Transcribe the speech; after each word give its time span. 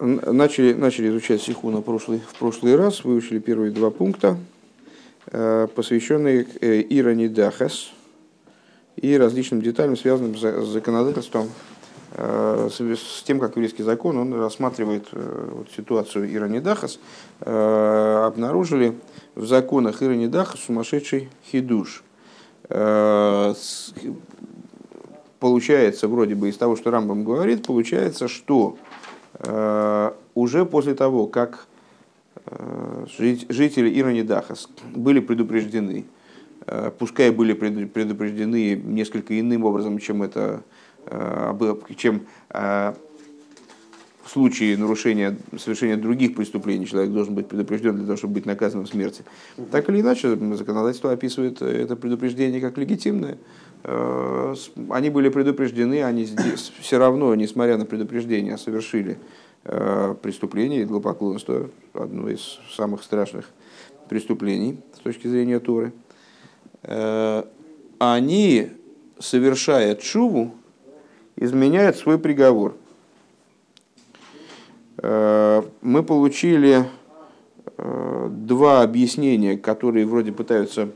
Начали, 0.00 0.72
начали 0.72 1.10
изучать 1.10 1.42
сиху 1.42 1.70
на 1.70 1.82
прошлый, 1.82 2.20
в 2.20 2.38
прошлый 2.38 2.74
раз, 2.74 3.04
выучили 3.04 3.38
первые 3.38 3.70
два 3.70 3.90
пункта, 3.90 4.38
э, 5.26 5.68
посвященные 5.74 6.46
э, 6.62 6.80
Ирони 6.80 7.28
Дахас 7.28 7.90
и 8.96 9.18
различным 9.18 9.60
деталям, 9.60 9.98
связанным 9.98 10.38
с 10.38 10.68
законодательством, 10.68 11.50
э, 12.12 12.70
с 12.70 13.22
тем, 13.24 13.40
как 13.40 13.56
еврейский 13.56 13.82
закон 13.82 14.16
он 14.16 14.32
рассматривает 14.32 15.06
вот, 15.12 15.68
ситуацию 15.76 16.32
Ирони 16.32 16.60
Дахас. 16.60 16.98
Обнаружили 17.40 18.94
в 19.34 19.44
законах 19.44 20.02
Ирони 20.02 20.28
Дахас 20.28 20.60
сумасшедший 20.60 21.28
хидуш. 21.52 22.04
Получается, 25.40 26.08
вроде 26.08 26.34
бы 26.34 26.48
из 26.48 26.56
того, 26.56 26.76
что 26.76 26.90
Рамбам 26.90 27.24
говорит, 27.24 27.66
получается, 27.66 28.28
что 28.28 28.78
уже 30.34 30.64
после 30.64 30.94
того, 30.94 31.26
как 31.26 31.66
э, 32.46 33.06
жители 33.08 33.90
Ирони 33.90 34.22
Дахас 34.22 34.68
были 34.94 35.20
предупреждены, 35.20 36.04
э, 36.66 36.90
пускай 36.98 37.30
были 37.30 37.52
предупреждены 37.52 38.76
несколько 38.76 39.38
иным 39.38 39.64
образом, 39.64 39.98
чем 39.98 40.22
это 40.22 40.62
чем 41.96 42.26
в 44.30 44.32
случае 44.32 44.76
нарушения, 44.76 45.36
совершения 45.58 45.96
других 45.96 46.36
преступлений 46.36 46.86
человек 46.86 47.10
должен 47.10 47.34
быть 47.34 47.48
предупрежден 47.48 47.96
для 47.96 48.04
того, 48.04 48.16
чтобы 48.16 48.34
быть 48.34 48.46
наказанным 48.46 48.86
в 48.86 48.88
смерти. 48.88 49.24
Так 49.72 49.88
или 49.88 50.00
иначе, 50.00 50.36
законодательство 50.54 51.10
описывает 51.10 51.60
это 51.62 51.96
предупреждение 51.96 52.60
как 52.60 52.78
легитимное. 52.78 53.38
Э, 53.82 54.54
они 54.90 55.10
были 55.10 55.28
предупреждены, 55.28 56.02
они 56.02 56.28
все 56.80 56.98
равно, 56.98 57.34
несмотря 57.34 57.78
на 57.78 57.86
предупреждение, 57.86 58.58
совершили 58.58 59.18
э, 59.64 60.14
преступление, 60.20 60.82
идолопоклонство, 60.82 61.70
одно 61.94 62.28
из 62.28 62.60
самых 62.70 63.02
страшных 63.02 63.48
преступлений 64.08 64.78
с 64.94 64.98
точки 64.98 65.28
зрения 65.28 65.60
Торы. 65.60 65.92
Э, 66.82 67.44
они, 67.98 68.70
совершая 69.18 69.94
чуву, 69.94 70.54
изменяют 71.36 71.96
свой 71.96 72.18
приговор. 72.18 72.76
Мы 75.02 76.02
получили 76.06 76.84
два 77.78 78.82
объяснения, 78.82 79.56
которые 79.56 80.04
вроде 80.04 80.32
пытаются 80.32 80.90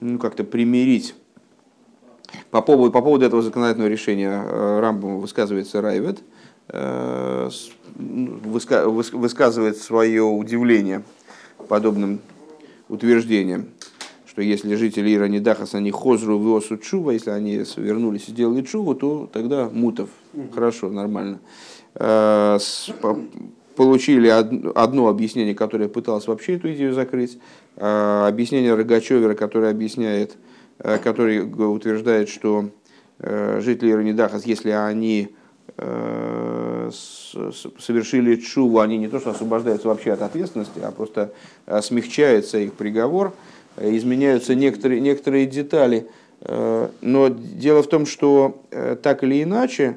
ну, 0.00 0.18
как-то 0.18 0.44
примирить 0.44 1.14
по 2.50 2.62
поводу, 2.62 2.92
по 2.92 3.02
поводу 3.02 3.24
этого 3.24 3.42
законодательного 3.42 3.88
решения 3.88 4.44
э, 4.44 4.80
Рамбом 4.80 5.20
высказывается 5.20 5.80
Райвет, 5.80 6.20
э, 6.68 7.50
высказывает 7.96 9.76
свое 9.78 10.22
удивление 10.22 11.02
подобным 11.68 12.20
утверждением, 12.88 13.68
что 14.26 14.42
если 14.42 14.74
жители 14.74 15.14
Ира 15.14 15.28
не 15.28 15.40
Дахас, 15.40 15.74
они 15.74 15.90
хозру 15.90 16.38
виосу 16.38 16.78
чува, 16.78 17.12
если 17.12 17.30
они 17.30 17.64
вернулись 17.76 18.28
и 18.28 18.32
сделали 18.32 18.62
чуву, 18.62 18.94
то 18.94 19.28
тогда 19.32 19.68
мутов. 19.72 20.10
Хорошо, 20.54 20.90
нормально. 20.90 21.40
Э, 21.94 22.58
получили 23.76 24.28
одно 24.28 25.08
объяснение, 25.08 25.54
которое 25.54 25.88
пыталось 25.88 26.26
вообще 26.26 26.56
эту 26.56 26.72
идею 26.74 26.92
закрыть. 26.92 27.38
Объяснение 27.76 28.74
Рогачевера, 28.74 29.34
которое 29.34 29.70
объясняет, 29.70 30.36
который 30.78 31.42
утверждает, 31.42 32.28
что 32.28 32.70
э, 33.18 33.60
жители 33.62 33.90
Иронидахас, 33.90 34.44
если 34.44 34.70
они 34.70 35.28
э, 35.76 36.90
совершили 36.92 38.36
чуву, 38.36 38.80
они 38.80 38.98
не 38.98 39.08
то 39.08 39.20
что 39.20 39.30
освобождаются 39.30 39.88
вообще 39.88 40.12
от 40.12 40.22
ответственности, 40.22 40.80
а 40.82 40.90
просто 40.90 41.32
смягчается 41.82 42.58
их 42.58 42.72
приговор, 42.74 43.32
изменяются 43.80 44.54
некоторые, 44.54 45.00
некоторые 45.00 45.46
детали. 45.46 46.08
Но 46.40 47.28
дело 47.28 47.82
в 47.82 47.86
том, 47.86 48.04
что 48.04 48.62
так 49.02 49.22
или 49.22 49.44
иначе 49.44 49.96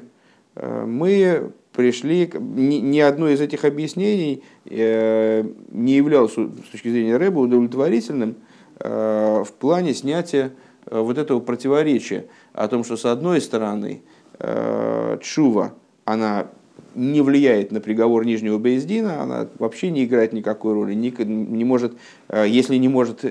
мы 0.54 1.50
пришли, 1.72 2.30
ни 2.38 3.00
одно 3.00 3.28
из 3.28 3.40
этих 3.40 3.64
объяснений 3.64 4.44
не 4.64 5.92
являлось 5.96 6.32
с 6.32 6.70
точки 6.70 6.88
зрения 6.88 7.16
Рэба 7.16 7.40
удовлетворительным 7.40 8.36
в 8.78 9.48
плане 9.58 9.92
снятия 9.92 10.52
Э, 10.52 10.65
вот 10.90 11.18
этого 11.18 11.40
противоречия 11.40 12.26
о 12.52 12.68
том, 12.68 12.84
что 12.84 12.96
с 12.96 13.04
одной 13.04 13.40
стороны 13.40 14.02
э, 14.38 15.18
чува, 15.20 15.74
она 16.04 16.48
не 16.94 17.20
влияет 17.20 17.72
на 17.72 17.80
приговор 17.80 18.24
нижнего 18.24 18.58
Бейздина, 18.58 19.22
она 19.22 19.48
вообще 19.58 19.90
не 19.90 20.04
играет 20.04 20.32
никакой 20.32 20.74
роли, 20.74 20.94
не, 20.94 21.10
не 21.10 21.64
может, 21.64 21.94
э, 22.28 22.46
если 22.48 22.76
не 22.76 22.88
может 22.88 23.24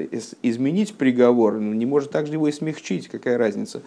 изменить 0.43 0.95
приговор, 0.95 1.55
ну, 1.59 1.73
не 1.73 1.85
может 1.85 2.11
также 2.11 2.33
его 2.33 2.47
и 2.47 2.51
смягчить, 2.51 3.07
какая 3.07 3.37
разница. 3.37 3.81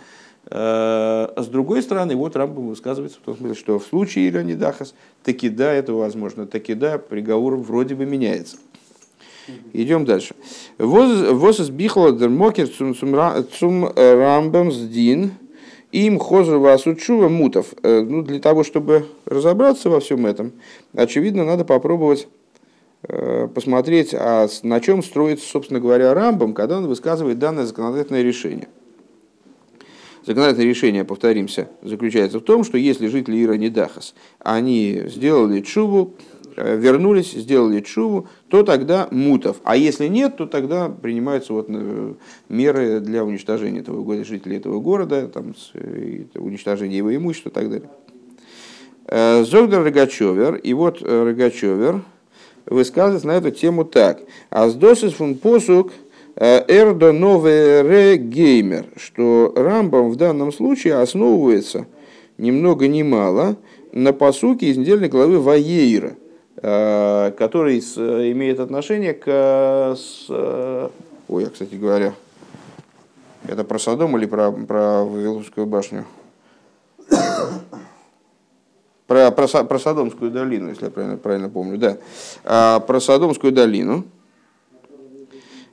С 0.51 1.47
другой 1.51 1.83
стороны, 1.83 2.17
вот 2.17 2.35
Рамбам 2.35 2.69
высказывается 2.69 3.19
в 3.19 3.23
том 3.23 3.37
смысле, 3.37 3.55
что 3.55 3.79
в 3.79 3.85
случае 3.85 4.31
Иранидахас, 4.31 4.95
таки 5.23 5.51
да, 5.51 5.71
это 5.71 5.93
возможно, 5.93 6.47
таки 6.47 6.73
да, 6.73 6.97
приговор 6.97 7.57
вроде 7.57 7.95
бы 7.95 8.07
меняется. 8.07 8.57
Идем 9.73 10.05
дальше. 10.05 10.35
Воз 10.79 11.61
из 11.61 11.71
бихла 11.71 12.13
дермокер 12.13 12.69
цум 12.69 13.91
рамбам 13.95 14.73
сдин 14.73 15.33
им 15.93 16.19
хозр 16.19 16.57
васучува 16.57 17.29
мутов. 17.29 17.75
Э, 17.83 18.03
ну, 18.03 18.23
для 18.23 18.41
того, 18.41 18.65
чтобы 18.65 19.07
разобраться 19.25 19.89
во 19.91 20.01
всем 20.01 20.27
этом, 20.27 20.53
очевидно, 20.95 21.45
надо 21.45 21.65
попробовать 21.65 22.29
э, 23.05 23.49
посмотреть, 23.55 24.15
а 24.15 24.49
на 24.63 24.81
чем 24.81 25.03
строится, 25.03 25.49
собственно 25.49 25.81
говоря, 25.81 26.15
Рамбам, 26.15 26.53
когда 26.53 26.79
он 26.79 26.87
высказывает 26.87 27.39
данное 27.39 27.65
законодательное 27.65 28.23
решение. 28.23 28.69
Законодательное 30.27 30.69
решение, 30.69 31.05
повторимся, 31.05 31.71
заключается 31.81 32.39
в 32.39 32.43
том, 32.43 32.65
что 32.65 32.77
если 32.77 33.07
жители 33.07 33.43
Ира 33.43 33.57
Недахас, 33.57 34.15
они 34.41 35.05
сделали 35.07 35.63
чубу, 35.63 36.13
Э, 36.38 36.38
вернулись, 36.59 37.33
сделали 37.33 37.81
чуву, 37.81 38.29
то 38.49 38.63
тогда 38.63 39.09
мутов. 39.11 39.59
А 39.65 39.77
если 39.77 40.09
нет, 40.09 40.37
то 40.37 40.47
тогда 40.47 40.89
принимаются 40.89 41.53
вот 41.53 41.67
э, 41.69 42.15
меры 42.49 43.01
для 43.01 43.25
уничтожения 43.25 43.81
этого 43.81 44.25
жителей 44.25 44.57
этого 44.57 44.81
города, 44.81 45.29
там, 45.29 45.55
э, 45.75 46.25
уничтожения 46.35 46.97
его 46.97 47.15
имущества 47.15 47.51
и 47.51 47.53
так 47.53 47.71
далее. 47.71 47.89
Зогдар 49.11 49.83
Рогачевер, 49.85 50.57
и 50.57 50.75
вот 50.75 51.01
Рогачевер 51.01 52.03
высказывается 52.67 53.27
на 53.27 53.39
эту 53.39 53.51
тему 53.51 53.87
так. 53.87 54.21
Аздосис 54.51 55.15
фун 55.15 55.37
посук 55.37 55.93
эрдо 56.37 57.13
новый 57.13 58.19
геймер, 58.19 58.85
что 58.97 59.55
Рамбам 59.57 60.11
в 60.11 60.17
данном 60.17 60.53
случае 60.53 60.97
основывается 60.97 61.87
ни 62.37 62.51
много 62.51 62.87
ни 62.87 63.03
мало 63.03 63.57
на 63.93 64.13
посуке 64.13 64.67
из 64.67 64.77
недельной 64.77 65.09
главы 65.09 65.41
Ваейра– 65.41 66.17
Э, 66.28 66.28
который 66.61 67.79
имеет 67.79 68.59
отношение 68.59 69.15
к... 69.15 69.27
Э, 69.29 70.89
ой, 71.29 71.45
я, 71.45 71.51
кстати 71.51 71.77
говоря, 71.77 72.15
это 73.47 73.63
про 73.63 73.79
Содом 73.79 74.17
или 74.19 74.27
про, 74.27 74.51
про 74.51 75.05
Вавилонскую 75.05 75.67
башню? 75.67 76.05
Про, 79.07 79.31
про, 79.31 79.47
про 79.47 79.79
Содомскую 79.79 80.31
долину, 80.31 80.71
если 80.71 80.87
я 80.87 80.91
правильно, 80.91 81.17
правильно 81.17 81.49
помню, 81.49 81.79
да. 81.79 81.97
А, 82.45 82.81
про 82.81 83.01
Содомскую 83.01 83.53
долину, 83.53 84.05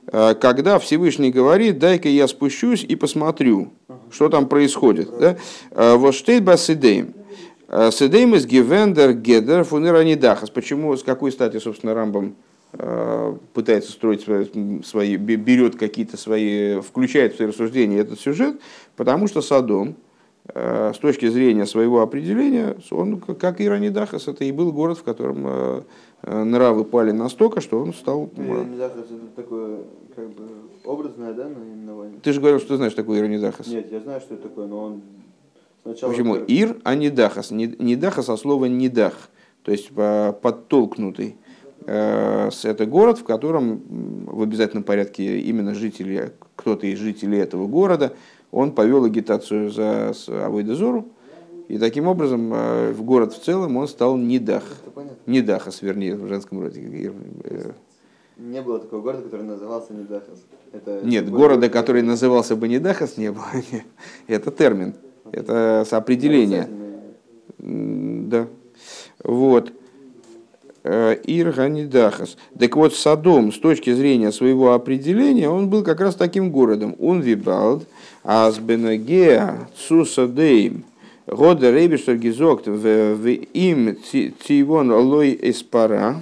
э, 0.06 0.34
когда 0.40 0.78
Всевышний 0.78 1.32
говорит, 1.32 1.78
дай-ка 1.78 2.08
я 2.08 2.28
спущусь 2.28 2.84
и 2.84 2.94
посмотрю, 2.94 3.72
что 4.10 4.28
там 4.28 4.46
происходит. 4.46 5.10
Да? 5.18 5.36
Вот 5.96 6.14
штейт 6.14 6.44
басидейм. 6.44 7.12
Э, 7.68 7.90
Седейм 7.90 8.34
из 8.34 8.46
Гивендер 8.46 9.12
Гедер 9.12 9.64
Фунеранидахас. 9.64 10.50
Почему, 10.50 10.96
с 10.96 11.02
какой 11.02 11.32
стати, 11.32 11.58
собственно, 11.58 11.94
Рамбам 11.94 12.36
э, 12.72 13.36
пытается 13.54 13.92
строить 13.92 14.24
свои, 14.84 15.16
берет 15.16 15.76
какие-то 15.76 16.16
свои, 16.16 16.80
включает 16.80 17.32
в 17.32 17.36
свои 17.36 17.48
рассуждения 17.48 17.98
этот 17.98 18.20
сюжет, 18.20 18.60
потому 18.94 19.26
что 19.26 19.40
Садом, 19.42 19.96
э, 20.54 20.92
с 20.94 20.98
точки 20.98 21.28
зрения 21.28 21.66
своего 21.66 22.02
определения, 22.02 22.76
он, 22.90 23.20
как 23.20 23.60
и 23.60 23.68
Ранидахас, 23.68 24.28
это 24.28 24.44
и 24.44 24.52
был 24.52 24.72
город, 24.72 24.98
в 24.98 25.02
котором 25.02 25.84
нравы 26.22 26.84
пали 26.84 27.10
настолько, 27.10 27.60
что 27.60 27.80
он 27.80 27.94
стал... 27.94 28.30
Иранидахас 28.36 29.06
это 29.06 29.26
такое, 29.34 29.78
как 30.14 30.28
бы, 30.30 30.44
образное, 30.84 31.34
да, 31.34 31.48
наименование? 31.48 32.20
Ты 32.22 32.32
же 32.32 32.40
говорил, 32.40 32.60
что 32.60 32.68
ты 32.68 32.76
знаешь 32.76 32.94
такое 32.94 33.20
Иранидахас. 33.20 33.66
Нет, 33.66 33.90
я 33.90 34.00
знаю, 34.00 34.20
что 34.20 34.34
это 34.34 34.44
такое, 34.44 34.66
но 34.66 34.84
он 34.84 35.02
Сначала 35.86 36.10
Почему? 36.10 36.34
Ир, 36.34 36.76
а 36.82 36.96
не 36.96 37.10
дахас. 37.10 37.52
Не 37.52 37.94
дахас, 37.94 38.28
а 38.28 38.36
слово 38.36 38.64
не 38.64 38.88
дах. 38.88 39.14
То 39.62 39.70
есть 39.70 39.90
подтолкнутый. 39.90 41.36
Э, 41.86 42.50
это 42.64 42.86
город, 42.86 43.18
в 43.18 43.24
котором 43.24 43.80
в 44.26 44.42
обязательном 44.42 44.82
порядке 44.82 45.38
именно 45.38 45.74
жители, 45.74 46.32
кто-то 46.56 46.88
из 46.88 46.98
жителей 46.98 47.38
этого 47.38 47.68
города, 47.68 48.14
он 48.50 48.72
повел 48.72 49.04
агитацию 49.04 49.70
за 49.70 50.12
Авойдезору, 50.28 51.06
И 51.68 51.78
таким 51.78 52.08
образом 52.08 52.52
э, 52.52 52.92
в 52.92 53.04
город 53.04 53.32
в 53.32 53.40
целом 53.40 53.76
он 53.76 53.86
стал 53.86 54.16
Нидах. 54.16 54.64
Нидахас, 55.26 55.82
вернее, 55.82 56.16
в 56.16 56.26
женском 56.26 56.60
роде. 56.60 57.12
Э, 57.44 57.72
Не 58.38 58.60
было 58.60 58.80
такого 58.80 59.02
города, 59.02 59.22
который 59.22 59.46
назывался 59.46 59.92
Недахас. 59.92 60.44
Это 60.72 61.00
Нет, 61.04 61.30
города, 61.30 61.60
город. 61.60 61.72
который 61.72 62.02
назывался 62.02 62.56
бы 62.56 62.66
Нидахас, 62.66 63.16
не 63.16 63.30
было. 63.30 63.46
Это 64.26 64.50
термин, 64.50 64.94
это 65.36 65.86
определение. 65.90 66.68
Да. 67.58 68.46
Вот. 69.22 69.72
Э, 70.82 71.16
Ирганидахас. 71.24 72.36
Так 72.58 72.76
вот, 72.76 72.94
Содом, 72.94 73.52
с 73.52 73.58
точки 73.58 73.92
зрения 73.92 74.30
своего 74.30 74.72
определения, 74.72 75.48
он 75.48 75.68
был 75.68 75.82
как 75.82 76.00
раз 76.00 76.14
таким 76.14 76.50
городом. 76.50 76.94
Он 77.00 77.20
вибалд, 77.20 77.86
азбенагеа 78.22 79.68
цусадейм, 79.76 80.84
года 81.26 81.72
рейбиштер 81.72 82.16
гизокт 82.16 82.68
в 82.68 83.26
им 83.28 83.96
ци- 84.10 84.32
цивон 84.46 84.92
лой 84.92 85.36
эспара. 85.42 86.20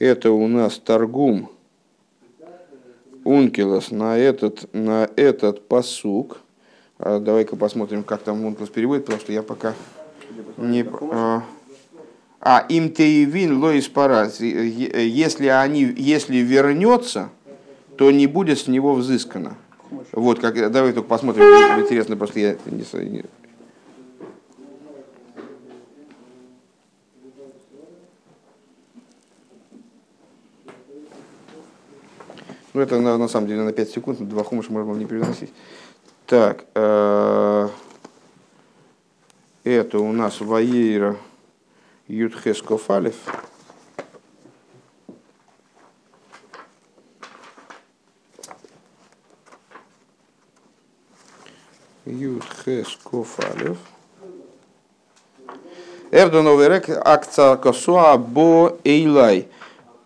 Это 0.00 0.32
у 0.32 0.48
нас 0.48 0.78
торгум 0.78 1.50
Ункилос 3.22 3.90
на 3.90 4.16
этот, 4.16 4.72
на 4.72 5.10
этот 5.14 5.68
посук. 5.68 6.38
А 6.98 7.20
давай-ка 7.20 7.54
посмотрим, 7.54 8.02
как 8.02 8.22
там 8.22 8.42
Ункилос 8.46 8.70
переводит, 8.70 9.04
потому 9.04 9.20
что 9.20 9.32
я 9.32 9.42
пока 9.42 9.74
не... 10.56 10.86
А, 11.12 11.42
а, 12.40 12.64
им 12.70 12.90
теевин 12.90 13.62
лоис 13.62 13.88
параз. 13.88 14.40
Если, 14.40 15.48
они, 15.48 15.82
если 15.82 16.38
вернется, 16.38 17.28
то 17.98 18.10
не 18.10 18.26
будет 18.26 18.58
с 18.58 18.68
него 18.68 18.94
взыскано. 18.94 19.58
Вот, 20.12 20.38
как, 20.38 20.54
давай 20.72 20.94
только 20.94 21.06
посмотрим. 21.06 21.44
Интересно, 21.78 22.16
просто 22.16 22.40
я 22.40 22.56
не, 22.64 23.24
Ну, 32.72 32.80
это 32.80 33.00
на, 33.00 33.18
на 33.18 33.26
самом 33.26 33.48
деле 33.48 33.62
на 33.62 33.72
5 33.72 33.90
секунд, 33.90 34.28
два 34.28 34.44
хумыша 34.44 34.72
можно 34.72 34.92
не 34.92 35.04
переносить. 35.04 35.52
Так, 36.26 36.66
э, 36.74 37.68
это 39.64 39.98
у 39.98 40.12
нас 40.12 40.40
Ваейра 40.40 41.16
Ютхес 42.06 42.62
Кофалев. 42.62 43.16
Ютхес 52.06 52.96
Кофалев. 53.02 53.78
Эрдон 56.12 56.46
оверек 56.46 56.88
акца 56.88 57.56
косуа 57.56 58.16
бо 58.16 58.78
эйлай 58.84 59.48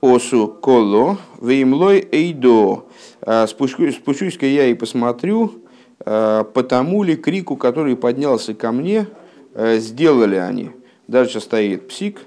осу 0.04 0.48
коло 0.48 1.16
веймлой 1.40 2.06
эйдо. 2.12 2.84
А, 3.22 3.46
спущу- 3.46 3.90
Спущусь-ка 3.90 4.44
я 4.46 4.66
и 4.66 4.74
посмотрю, 4.74 5.52
а, 6.00 6.44
потому 6.44 7.02
ли 7.02 7.16
крику, 7.16 7.56
который 7.56 7.96
поднялся 7.96 8.52
ко 8.54 8.70
мне, 8.72 9.06
а, 9.54 9.78
сделали 9.78 10.36
они. 10.36 10.70
Дальше 11.08 11.40
стоит 11.40 11.88
псик, 11.88 12.20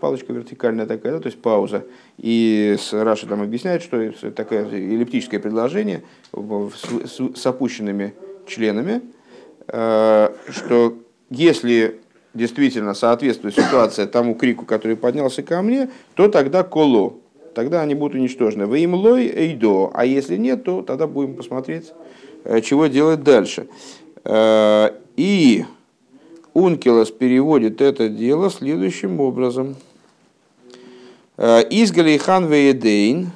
палочка 0.00 0.32
вертикальная 0.32 0.86
такая, 0.86 1.12
да, 1.14 1.20
то 1.20 1.26
есть 1.26 1.40
пауза. 1.42 1.84
И 2.16 2.76
с 2.78 2.92
Раши 2.92 3.26
там 3.26 3.42
объясняет, 3.42 3.82
что 3.82 4.00
это 4.00 4.30
такое 4.30 4.64
эллиптическое 4.70 5.40
предложение 5.40 6.02
с, 6.32 7.10
с- 7.10 7.34
с 7.40 7.46
опущенными 7.46 8.14
членами, 8.46 9.02
что 9.66 10.94
если 11.30 12.00
действительно 12.34 12.94
соответствует 12.94 13.54
ситуация 13.54 14.06
тому 14.06 14.34
крику, 14.34 14.64
который 14.64 14.96
поднялся 14.96 15.42
ко 15.42 15.62
мне, 15.62 15.90
то 16.14 16.28
тогда 16.28 16.62
коло, 16.62 17.14
тогда 17.54 17.82
они 17.82 17.94
будут 17.94 18.14
уничтожены. 18.14 18.66
Вы 18.66 18.80
им 18.80 18.94
лой 18.94 19.26
эйдо, 19.26 19.90
а 19.94 20.04
если 20.04 20.36
нет, 20.36 20.64
то 20.64 20.82
тогда 20.82 21.06
будем 21.06 21.34
посмотреть, 21.34 21.92
э, 22.44 22.60
чего 22.60 22.86
делать 22.86 23.22
дальше. 23.22 23.66
Э, 24.24 24.90
И 25.16 25.64
Ункилос 26.54 27.10
переводит 27.10 27.80
это 27.80 28.08
дело 28.08 28.50
следующим 28.50 29.20
образом. 29.20 29.76
Э, 31.36 31.62
Из 31.68 31.90
Галейхан 31.92 32.46
Веедейн 32.46 33.30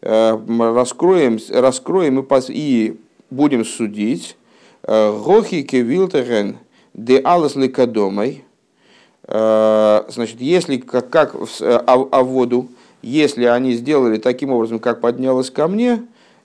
раскроем, 0.00 1.38
раскроем 1.50 2.20
и, 2.20 2.26
и 2.50 2.96
будем 3.30 3.64
судить 3.64 4.36
Гохи 4.82 5.62
Кевилтеген 5.62 6.58
де 6.94 7.20
Алас 7.22 7.56
Лекадомой. 7.56 8.44
Э, 9.26 10.02
Значит, 10.08 10.40
если 10.40 10.76
как, 10.78 11.10
как 11.10 11.34
с- 11.48 11.60
а, 11.62 11.82
а 11.86 12.22
воду, 12.22 12.68
если 13.02 13.44
они 13.44 13.72
сделали 13.74 14.18
таким 14.18 14.50
образом, 14.50 14.78
как 14.78 15.00
поднялось 15.00 15.50
ко 15.50 15.68
мне, 15.68 16.02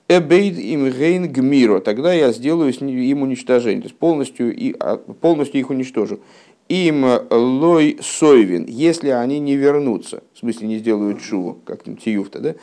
Эбейд 0.08 0.58
им 0.58 0.90
гейн 0.90 1.28
гмиро, 1.32 1.78
тогда 1.80 2.12
я 2.12 2.32
сделаю 2.32 2.72
им 2.72 3.22
уничтожение, 3.22 3.82
то 3.82 3.86
есть 3.86 3.96
полностью, 3.96 4.54
и, 4.54 4.74
а, 4.80 4.96
полностью 4.96 5.60
их 5.60 5.70
уничтожу. 5.70 6.18
Им 6.68 7.04
лой 7.30 7.98
сойвин, 8.00 8.64
если 8.66 9.10
они 9.10 9.40
не 9.40 9.56
вернутся, 9.56 10.22
в 10.34 10.38
смысле 10.38 10.68
не 10.68 10.78
сделают 10.78 11.20
шуву, 11.20 11.58
как 11.64 11.82
тиюфта, 11.84 12.38
да? 12.40 12.54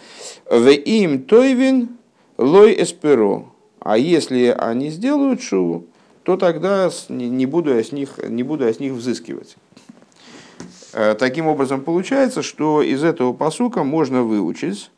В 0.50 0.70
им 0.72 1.24
тойвин 1.24 1.90
лой 2.38 2.76
эсперо, 2.82 3.46
а 3.80 3.98
если 3.98 4.56
они 4.58 4.90
сделают 4.90 5.42
шуву, 5.42 5.86
то 6.28 6.36
тогда 6.36 6.90
не, 7.08 7.46
буду 7.46 7.74
я 7.74 7.82
с 7.82 7.94
них, 7.94 8.20
не 8.28 8.44
буду 8.44 8.66
я 8.66 8.74
с 8.74 8.82
них 8.82 8.92
взыскивать. 8.92 9.56
Э, 10.92 11.16
Таким 11.18 11.48
образом, 11.48 11.80
получается, 11.80 12.42
что 12.42 12.82
из 12.82 13.02
этого 13.06 13.32
посука 13.32 13.86
можно 13.86 14.24
выучить, 14.24 14.92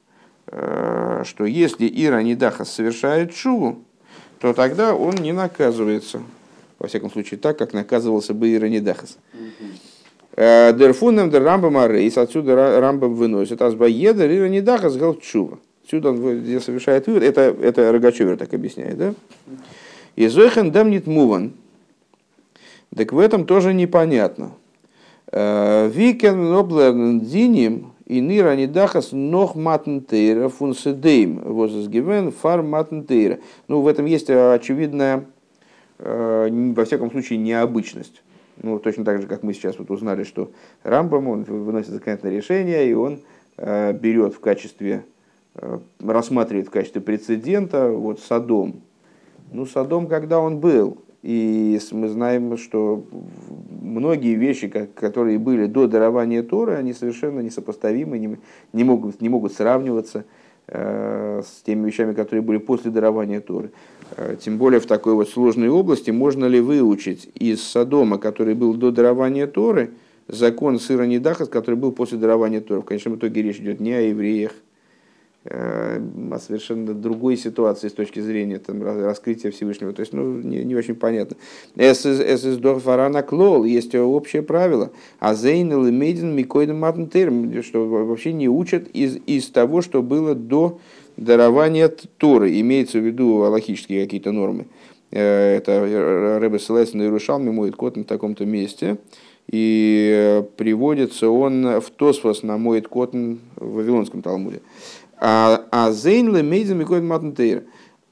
э, 0.47 1.21
что 1.27 1.45
если 1.45 1.87
Ира 1.87 2.23
Нидахас 2.23 2.73
совершает 2.73 3.35
шуву, 3.35 3.83
то 4.39 4.53
тогда 4.53 4.95
он 4.95 5.17
не 5.17 5.31
наказывается. 5.31 6.23
Во 6.79 6.87
всяком 6.87 7.11
случае, 7.11 7.39
так, 7.39 7.59
как 7.59 7.73
наказывался 7.73 8.33
бы 8.33 8.51
Ира 8.51 8.67
Нидахас. 8.67 9.19
Дерфунем 10.35 11.29
дер 11.29 11.43
Рамбам 11.43 11.77
Арейс, 11.77 12.17
отсюда 12.17 12.53
Ра- 12.53 12.79
Рамбам 12.79 13.13
выносит, 13.13 13.61
Азбаеда 13.61 14.25
Ира 14.35 14.47
Нидахас 14.47 14.97
гал 14.97 15.13
чува. 15.13 15.59
Отсюда 15.83 16.09
он 16.09 16.17
совершает 16.59 17.05
вывод, 17.05 17.21
это, 17.21 17.55
это 17.61 17.91
Рогачевер 17.91 18.35
так 18.35 18.51
объясняет, 18.55 18.97
да? 18.97 19.13
איז 20.19 20.27
אויך 20.27 20.69
דאס 20.71 20.89
ניט 20.89 21.07
מובן. 21.07 21.53
Так 22.93 23.13
в 23.13 23.19
этом 23.19 23.45
тоже 23.45 23.73
непонятно. 23.73 24.51
Э, 25.31 25.87
Викен 25.87 26.49
ноблерн 26.49 27.21
диним 27.21 27.93
и 28.05 28.19
нира 28.19 28.53
нидахас 28.57 29.13
нох 29.13 29.55
матнтейра 29.55 30.49
фунседейм 30.49 31.39
возгивен 31.41 32.33
фар 32.33 32.63
матнтейра. 32.63 33.39
Ну, 33.69 33.79
в 33.79 33.87
этом 33.87 34.07
есть 34.07 34.29
э, 34.29 34.55
очевидная, 34.55 35.23
э, 35.99 36.49
во 36.75 36.83
всяком 36.83 37.11
случае, 37.11 37.39
необычность. 37.39 38.21
Ну, 38.61 38.77
точно 38.77 39.05
так 39.05 39.21
же, 39.21 39.27
как 39.27 39.41
мы 39.43 39.53
сейчас 39.53 39.79
вот 39.79 39.89
узнали, 39.89 40.25
что 40.25 40.51
Рамбам, 40.83 41.29
он 41.29 41.43
выносит 41.43 41.91
законодательное 41.91 42.35
решение, 42.35 42.89
и 42.89 42.93
он 42.93 43.21
берет 43.57 44.33
в 44.33 44.41
качестве, 44.41 45.05
рассматривает 46.01 46.67
в 46.67 46.71
качестве 46.71 46.99
прецедента 46.99 47.89
вот 47.89 48.19
Содом. 48.19 48.81
Ну, 49.51 49.65
Содом, 49.65 50.07
когда 50.07 50.39
он 50.39 50.59
был, 50.59 50.99
и 51.21 51.79
мы 51.91 52.07
знаем, 52.07 52.57
что 52.57 53.03
многие 53.81 54.35
вещи, 54.35 54.67
которые 54.67 55.37
были 55.39 55.65
до 55.65 55.87
дарования 55.87 56.43
Торы, 56.43 56.75
они 56.75 56.93
совершенно 56.93 57.41
несопоставимы, 57.41 58.19
не, 58.19 58.37
не, 58.73 58.83
могут, 58.83 59.21
не 59.21 59.27
могут 59.27 59.53
сравниваться 59.53 60.25
э, 60.67 61.41
с 61.43 61.63
теми 61.63 61.87
вещами, 61.87 62.13
которые 62.13 62.41
были 62.41 62.57
после 62.57 62.91
дарования 62.91 63.41
Торы. 63.41 63.71
Э, 64.15 64.37
тем 64.39 64.57
более 64.57 64.79
в 64.79 64.85
такой 64.85 65.13
вот 65.13 65.29
сложной 65.29 65.69
области 65.69 66.11
можно 66.11 66.45
ли 66.45 66.61
выучить 66.61 67.29
из 67.35 67.61
Содома, 67.63 68.17
который 68.17 68.55
был 68.55 68.75
до 68.75 68.91
дарования 68.91 69.47
Торы, 69.47 69.91
закон 70.27 70.79
сыра 70.79 71.03
Недахас, 71.03 71.49
который 71.49 71.75
был 71.75 71.91
после 71.91 72.17
дарования 72.17 72.61
Торы. 72.61 72.81
В 72.81 72.85
конечном 72.85 73.15
итоге 73.15 73.41
речь 73.41 73.57
идет 73.57 73.79
не 73.79 73.93
о 73.93 74.01
евреях, 74.01 74.53
о 75.49 76.37
совершенно 76.39 76.93
другой 76.93 77.35
ситуации 77.35 77.87
с 77.87 77.93
точки 77.93 78.19
зрения 78.19 78.59
там, 78.59 78.83
раскрытия 78.83 79.49
Всевышнего. 79.51 79.93
То 79.93 80.01
есть, 80.01 80.13
ну, 80.13 80.37
не, 80.41 80.63
не 80.63 80.75
очень 80.75 80.95
понятно. 80.95 81.37
«Эс 81.75 82.05
из- 82.05 82.19
эс 82.21 82.45
из 82.45 82.57
дорфарана 82.57 83.23
клол» 83.23 83.63
есть 83.63 83.95
общее 83.95 84.43
правило. 84.43 84.91
А 85.19 85.33
зейн 85.33 85.71
и 85.87 85.91
мейден 85.91 86.35
микойден 86.35 87.63
что 87.63 87.87
вообще 87.87 88.33
не 88.33 88.47
учат 88.47 88.87
из, 88.89 89.17
из 89.25 89.47
того, 89.49 89.81
что 89.81 90.03
было 90.03 90.35
до 90.35 90.79
дарования 91.17 91.91
Торы. 92.17 92.59
Имеется 92.59 92.99
в 92.99 93.05
виду 93.05 93.41
аллахические 93.43 94.03
какие-то 94.03 94.31
нормы. 94.31 94.67
Э, 95.11 95.55
это 95.57 96.39
Рэбе 96.39 96.59
ссылается 96.59 96.97
на 96.97 97.03
Иерушалме, 97.03 97.51
моет 97.51 97.75
кот 97.75 97.97
на 97.97 98.03
таком-то 98.03 98.45
месте. 98.45 98.97
И 99.51 100.43
приводится 100.57 101.27
он 101.29 101.79
в 101.81 101.89
Тосфос 101.89 102.43
на 102.43 102.59
моет 102.59 102.87
кот 102.87 103.13
в 103.13 103.37
Вавилонском 103.55 104.21
Талмуде. 104.21 104.61
А, 105.19 105.65
а 105.71 105.91
зейн 105.91 106.35
лемейза 106.35 106.75
микоид 106.75 107.03
матнтейр. 107.03 107.63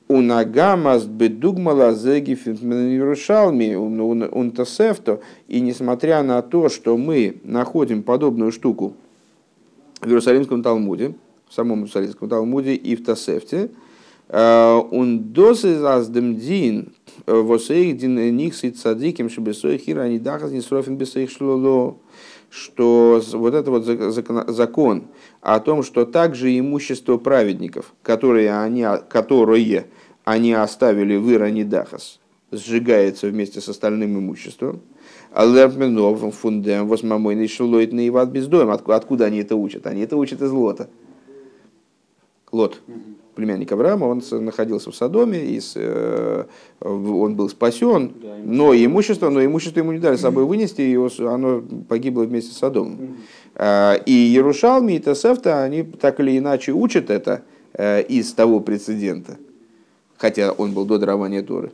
У 0.10 0.22
нагамас 0.22 1.06
бедугмала 1.06 1.94
зеги 1.94 2.34
Иерушалми 2.34 3.76
он 3.76 4.52
тосефто. 4.52 5.20
И 5.48 5.60
несмотря 5.60 6.24
на 6.24 6.42
то, 6.42 6.70
что 6.70 6.98
мы 6.98 7.42
находим 7.44 8.04
подобную 8.04 8.52
штуку 8.52 8.94
в 10.02 10.08
Иерусалимском 10.08 10.64
Талмуде, 10.64 11.16
в 11.50 11.54
самом 11.54 11.80
Иерусалимском 11.80 12.30
Талмуде 12.30 12.76
и 12.76 12.96
в 12.96 13.04
Тосефте, 13.04 13.70
он 14.30 15.20
досы 15.34 15.76
аздемдин 15.76 16.94
восеих 17.26 17.98
дин 17.98 18.36
них 18.36 18.56
сит 18.56 18.78
садиким 18.78 19.30
шебесой 19.30 19.78
хира 19.78 20.02
они 20.02 20.20
дахас 20.20 20.52
не 20.52 20.60
срофин 20.60 20.98
бесеих 20.98 21.32
шлоло 21.32 21.98
что 22.50 23.22
вот 23.34 23.54
это 23.54 23.72
вот 23.72 23.84
закон 23.84 25.08
о 25.42 25.60
том, 25.60 25.84
что 25.84 26.06
также 26.06 26.58
имущество 26.58 27.18
праведников, 27.18 27.94
которые 28.02 28.58
они, 28.58 28.86
которые 29.10 29.88
они 30.24 30.54
оставили 30.54 31.16
в 31.16 31.32
Иране 31.32 31.66
Дахас, 31.66 32.20
сжигается 32.52 33.28
вместе 33.28 33.60
с 33.60 33.70
остальным 33.70 34.18
имуществом, 34.18 34.82
а 35.32 35.46
Лерменов, 35.46 36.34
фундем, 36.36 36.88
восьмомойный 36.88 37.48
шелойт 37.48 37.92
на 37.92 38.08
Иват 38.08 38.30
бездоем. 38.30 38.70
Откуда 38.72 39.26
они 39.26 39.40
это 39.40 39.56
учат? 39.56 39.86
Они 39.86 40.02
это 40.02 40.16
учат 40.16 40.42
из 40.42 40.52
Лота. 40.52 40.90
Лот, 42.52 42.80
племянник 43.38 43.72
Авраама, 43.72 44.06
он 44.06 44.24
находился 44.44 44.90
в 44.90 44.96
Содоме, 44.96 45.40
и 45.40 45.62
э, 45.76 46.44
он 46.82 47.36
был 47.36 47.50
спасен, 47.50 48.12
но 48.44 48.74
имущество, 48.74 49.30
но 49.30 49.46
имущество 49.46 49.80
ему 49.80 49.92
не 49.92 50.00
дали 50.00 50.16
с 50.16 50.22
собой 50.22 50.46
вынести, 50.46 50.82
и 50.82 50.96
оно 51.24 51.64
погибло 51.88 52.24
вместе 52.24 52.52
с 52.52 52.58
Содомом. 52.58 53.18
А, 53.56 53.94
и 53.94 54.12
Ярушалми, 54.12 54.94
и 54.94 55.00
Тесефта, 55.00 55.64
они 55.64 55.84
так 55.84 56.20
или 56.20 56.36
иначе 56.40 56.72
учат 56.72 57.12
это 57.12 57.44
э, 57.74 58.02
из 58.02 58.34
того 58.34 58.60
прецедента, 58.60 59.38
хотя 60.18 60.52
он 60.52 60.74
был 60.74 60.86
до 60.86 60.98
дарования 60.98 61.44
Торы. 61.44 61.72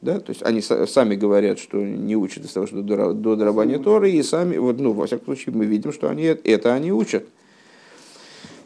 Да? 0.00 0.18
То 0.18 0.30
есть 0.30 0.42
они 0.42 0.60
сами 0.60 1.14
говорят, 1.14 1.60
что 1.60 1.76
не 1.78 2.16
учат 2.16 2.44
из 2.44 2.52
того, 2.52 2.66
что 2.66 2.82
до, 2.82 3.12
до 3.12 3.36
дарования 3.36 3.78
Торы, 3.78 4.10
и 4.10 4.20
сами, 4.24 4.56
вот, 4.56 4.80
ну, 4.80 4.92
во 4.92 5.06
всяком 5.06 5.26
случае, 5.26 5.54
мы 5.54 5.66
видим, 5.66 5.92
что 5.92 6.10
они, 6.10 6.24
это 6.24 6.74
они 6.74 6.90
учат. 6.90 7.24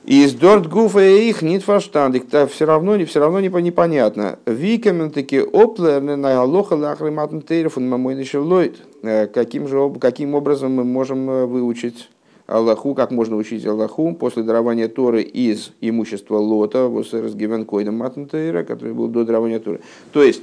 Из 0.06 0.34
дорт 0.34 0.68
гуфа 0.68 1.04
их 1.04 1.42
нит 1.42 1.64
фаштандик, 1.64 2.28
все 2.28 2.64
равно, 2.64 2.96
все 3.06 3.18
равно 3.18 3.40
непонятно. 3.40 4.38
Викамен 4.46 5.10
таки 5.10 5.40
оплерны 5.40 6.14
на 6.14 6.40
алоха 6.40 6.74
лахриматн 6.74 7.40
тейрфун 7.40 7.88
мамой 7.88 8.24
лойд. 8.34 8.76
Э, 9.02 9.26
каким 9.26 9.66
же 9.66 9.92
каким 10.00 10.36
образом 10.36 10.74
мы 10.74 10.84
можем 10.84 11.28
э, 11.28 11.46
выучить 11.46 12.08
Аллаху, 12.46 12.94
как 12.94 13.10
можно 13.10 13.34
учить 13.34 13.66
Аллаху 13.66 14.14
после 14.14 14.44
дарования 14.44 14.86
Торы 14.86 15.22
из 15.22 15.72
имущества 15.80 16.36
Лота, 16.36 16.86
вот 16.86 17.12
разгивен 17.12 17.64
койдом 17.64 17.96
матнтейра, 17.96 18.62
который 18.62 18.94
был 18.94 19.08
до 19.08 19.24
дарования 19.24 19.58
Торы. 19.58 19.80
То 20.12 20.22
есть, 20.22 20.40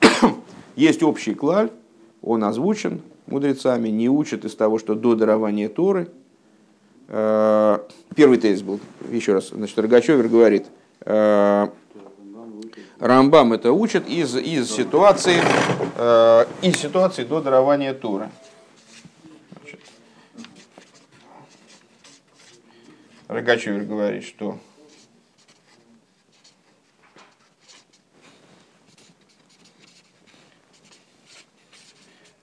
есть 0.74 1.04
общий 1.04 1.34
клаль, 1.34 1.70
он 2.20 2.42
озвучен 2.42 3.00
мудрецами, 3.28 3.90
не 3.90 4.08
учат 4.08 4.44
из 4.44 4.56
того, 4.56 4.80
что 4.80 4.96
до 4.96 5.14
дарования 5.14 5.68
Торы– 5.68 6.08
первый 7.06 8.38
тезис 8.38 8.62
был, 8.62 8.80
еще 9.10 9.34
раз, 9.34 9.48
значит, 9.48 9.78
Рогачевер 9.78 10.28
говорит, 10.28 10.66
э, 11.00 11.68
Рамбам 12.98 13.52
это 13.52 13.72
учит 13.72 14.08
из, 14.08 14.34
из, 14.36 14.70
ситуации, 14.70 15.40
э, 15.96 16.46
из 16.62 16.76
ситуации 16.76 17.24
до 17.24 17.40
дарования 17.40 17.92
Тура. 17.92 18.30
Значит, 19.60 19.80
Рогачевер 23.28 23.84
говорит, 23.84 24.24
что 24.24 24.58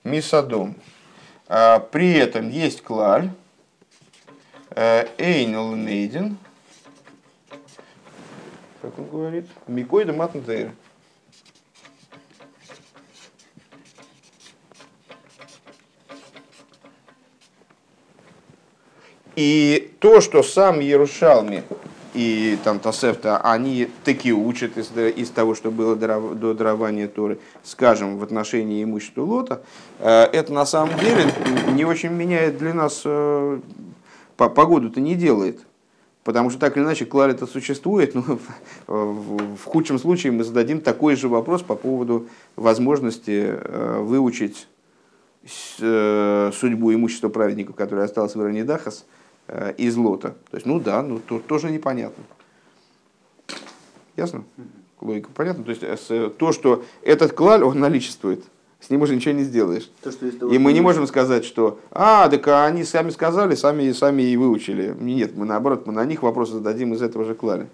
Мисадом. 0.04 0.76
При 1.48 2.14
этом 2.14 2.50
есть 2.50 2.82
клаль, 2.82 3.30
Эйнл 4.76 5.76
Нейден, 5.76 6.38
как 8.82 8.98
он 8.98 9.10
говорит, 9.10 9.46
Микойда 9.68 10.14
Матнтейра. 10.14 10.74
И 19.36 19.94
то, 20.00 20.22
что 20.22 20.44
сам 20.44 20.82
Ярушалми 20.82 21.64
и 22.14 22.58
там 22.64 22.80
Тосефта, 22.80 23.38
они 23.38 23.90
таки 24.04 24.34
учат 24.34 24.78
из, 24.78 24.92
из 24.96 25.30
того, 25.30 25.56
что 25.56 25.72
было 25.72 25.96
до 25.96 26.54
дарования 26.54 27.08
Торы, 27.08 27.40
скажем, 27.64 28.18
в 28.18 28.24
отношении 28.24 28.84
имущества 28.84 29.24
Лота, 29.24 29.62
э, 30.00 30.24
это 30.34 30.52
на 30.52 30.66
самом 30.66 30.98
деле 31.00 31.32
не 31.74 31.86
очень 31.86 32.10
меняет 32.10 32.58
для 32.58 32.74
нас 32.74 33.04
э, 34.46 34.50
погоду-то 34.50 35.00
не 35.00 35.16
делает. 35.16 35.60
Потому 36.24 36.52
что 36.52 36.60
так 36.60 36.78
или 36.78 36.84
иначе 36.84 37.06
клаль 37.06 37.32
это 37.32 37.48
существует, 37.48 38.14
но 38.16 38.40
в 38.88 39.64
худшем 39.66 39.98
случае 39.98 40.32
мы 40.32 40.44
зададим 40.44 40.82
такой 40.82 41.16
же 41.16 41.28
вопрос 41.28 41.64
по 41.64 41.76
поводу 41.76 42.28
возможности 42.56 43.56
э, 43.56 44.00
выучить 44.02 44.68
э, 45.80 46.52
судьбу 46.54 46.94
имущества 46.94 47.30
праведников, 47.30 47.76
которое 47.76 48.04
осталось 48.04 48.36
в 48.36 48.42
Иране 48.42 48.64
Дахас, 48.64 49.06
э, 49.48 49.74
из 49.78 49.96
лота. 49.98 50.36
То 50.52 50.58
есть, 50.58 50.68
ну 50.68 50.80
да, 50.80 51.02
ну 51.02 51.20
то, 51.20 51.40
тоже 51.40 51.72
непонятно. 51.72 52.24
Ясно? 54.16 54.44
Логика 55.00 55.30
понятна? 55.34 55.64
То 55.64 55.72
есть 55.72 56.38
то, 56.38 56.52
что 56.52 56.84
этот 57.02 57.34
клаль, 57.34 57.64
он 57.64 57.80
наличествует 57.80 58.44
с 58.82 58.90
ним 58.90 59.02
уже 59.04 59.16
ничего 59.16 59.34
не 59.34 59.44
сделаешь. 59.44 59.90
То, 60.02 60.12
что 60.12 60.26
и 60.26 60.58
мы 60.58 60.74
не 60.74 60.82
можем 60.82 61.06
сказать, 61.08 61.46
что 61.46 61.80
а, 61.92 62.28
так 62.28 62.48
они 62.48 62.84
сами 62.84 63.12
сказали, 63.12 63.56
сами, 63.56 63.92
сами 63.92 64.24
и 64.24 64.36
выучили. 64.36 64.96
Нет, 65.00 65.38
мы 65.38 65.46
наоборот, 65.46 65.86
мы 65.86 65.94
на 65.94 66.04
них 66.04 66.24
вопросы 66.24 66.54
зададим 66.54 66.94
из 66.94 67.02
этого 67.02 67.24
же 67.24 67.36
клали. 67.36 67.68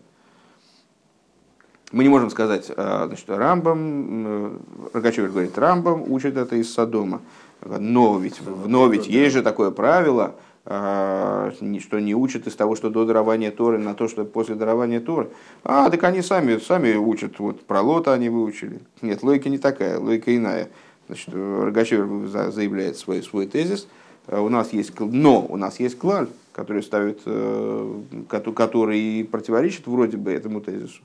Мы 1.93 2.03
не 2.03 2.09
можем 2.09 2.29
сказать, 2.29 2.69
а, 2.75 3.05
значит, 3.07 3.29
Рамбам, 3.29 4.59
Рогачевер 4.91 5.29
говорит, 5.29 5.57
Рамбам 5.57 6.11
учит 6.11 6.35
это 6.35 6.57
из 6.57 6.73
Содома. 6.73 7.21
Но 7.65 8.19
ведь, 8.19 8.41
но 8.65 8.87
ведь 8.87 9.07
есть 9.07 9.33
же 9.33 9.41
такое 9.41 9.71
правило, 9.71 10.35
а, 10.69 11.53
что 11.79 12.01
не 12.01 12.13
учат 12.13 12.45
из 12.45 12.55
того, 12.55 12.75
что 12.75 12.89
до 12.89 13.05
дарования 13.05 13.51
Торы, 13.51 13.77
на 13.77 13.93
то, 13.93 14.09
что 14.09 14.25
после 14.25 14.55
дарования 14.55 14.99
Торы. 14.99 15.29
А, 15.63 15.89
так 15.89 16.03
они 16.03 16.21
сами, 16.21 16.57
сами 16.57 16.95
учат, 16.95 17.39
вот 17.39 17.61
про 17.61 17.79
Лота 17.81 18.13
они 18.13 18.27
выучили. 18.27 18.81
Нет, 19.01 19.23
логика 19.23 19.47
не 19.47 19.59
такая, 19.59 19.97
логика 19.97 20.35
иная. 20.35 20.67
Значит, 21.07 21.29
Рогачев 21.33 22.07
заявляет 22.29 22.97
свой, 22.97 23.23
свой 23.23 23.47
тезис. 23.47 23.87
Э, 24.27 24.39
у 24.39 24.49
нас 24.49 24.73
есть, 24.73 24.99
но 24.99 25.45
у 25.45 25.57
нас 25.57 25.79
есть 25.79 25.97
клаль, 25.97 26.27
который 26.51 26.83
ставит, 26.83 27.21
э, 27.25 28.01
который 28.27 29.23
противоречит 29.25 29.87
вроде 29.87 30.17
бы 30.17 30.31
этому 30.31 30.61
тезису. 30.61 31.01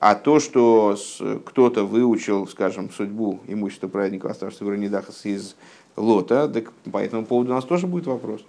А 0.00 0.14
то, 0.14 0.38
что 0.38 0.96
кто-то 1.44 1.84
выучил, 1.84 2.46
скажем, 2.46 2.90
судьбу 2.90 3.40
имущества 3.48 3.88
праведника, 3.88 4.30
оставшегося 4.30 4.64
в 4.64 4.68
Ранидахас 4.68 5.26
из 5.26 5.56
лота, 5.96 6.48
так 6.48 6.72
по 6.92 6.98
этому 6.98 7.26
поводу 7.26 7.50
у 7.50 7.54
нас 7.54 7.64
тоже 7.64 7.88
будет 7.88 8.06
вопрос. 8.06 8.44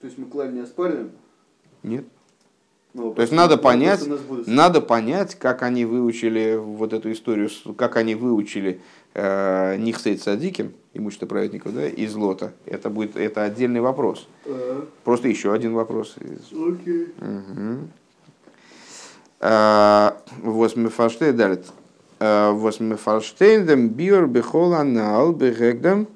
То 0.00 0.06
есть 0.06 0.16
мы 0.16 0.26
клаль 0.26 0.52
не 0.54 0.60
оспариваем? 0.60 1.12
Нет. 1.82 2.06
Ну, 2.94 3.12
То 3.12 3.22
есть 3.22 3.32
надо 3.32 3.56
понять, 3.56 4.00
надо 4.46 4.80
понять, 4.80 5.34
как 5.34 5.62
они 5.62 5.84
выучили 5.84 6.56
вот 6.56 6.92
эту 6.92 7.10
историю, 7.10 7.50
как 7.76 7.96
они 7.96 8.14
выучили 8.14 8.80
э, 9.14 9.76
Нихсейт 9.78 10.22
Садиким, 10.22 10.72
имущество 10.92 11.26
праведников, 11.26 11.74
да, 11.74 11.88
из 11.88 12.14
лота. 12.14 12.52
Это 12.66 12.90
будет 12.90 13.16
это 13.16 13.42
отдельный 13.42 13.80
вопрос. 13.80 14.28
Uh-huh. 14.44 14.86
Просто 15.02 15.26
еще 15.26 15.52
один 15.52 15.74
вопрос. 15.74 16.14
Угу. 17.20 17.88
Э, 19.40 20.10
Восьмифаштейн 20.42 21.36
далит. 21.36 21.66
Э, 22.20 22.52
Восьмифаштейн 22.52 23.88
биор 23.88 24.28
бихоланал 24.28 25.32
бегегдам 25.32 26.06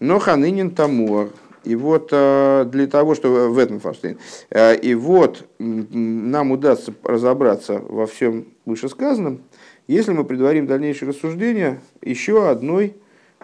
но 0.00 0.18
ханынин 0.18 0.70
тамуар. 0.70 1.30
И 1.64 1.74
вот 1.74 2.10
э, 2.12 2.66
для 2.70 2.86
того, 2.86 3.14
чтобы 3.14 3.48
в 3.48 3.58
этом 3.58 3.80
Форштейн, 3.80 4.18
э, 4.50 4.76
и 4.76 4.94
вот 4.94 5.48
нам 5.58 6.52
удастся 6.52 6.92
разобраться 7.02 7.78
во 7.78 8.06
всем 8.06 8.44
вышесказанном, 8.66 9.40
если 9.88 10.12
мы 10.12 10.24
предварим 10.24 10.66
дальнейшее 10.66 11.08
рассуждение 11.08 11.80
еще 12.02 12.46
одной 12.48 12.94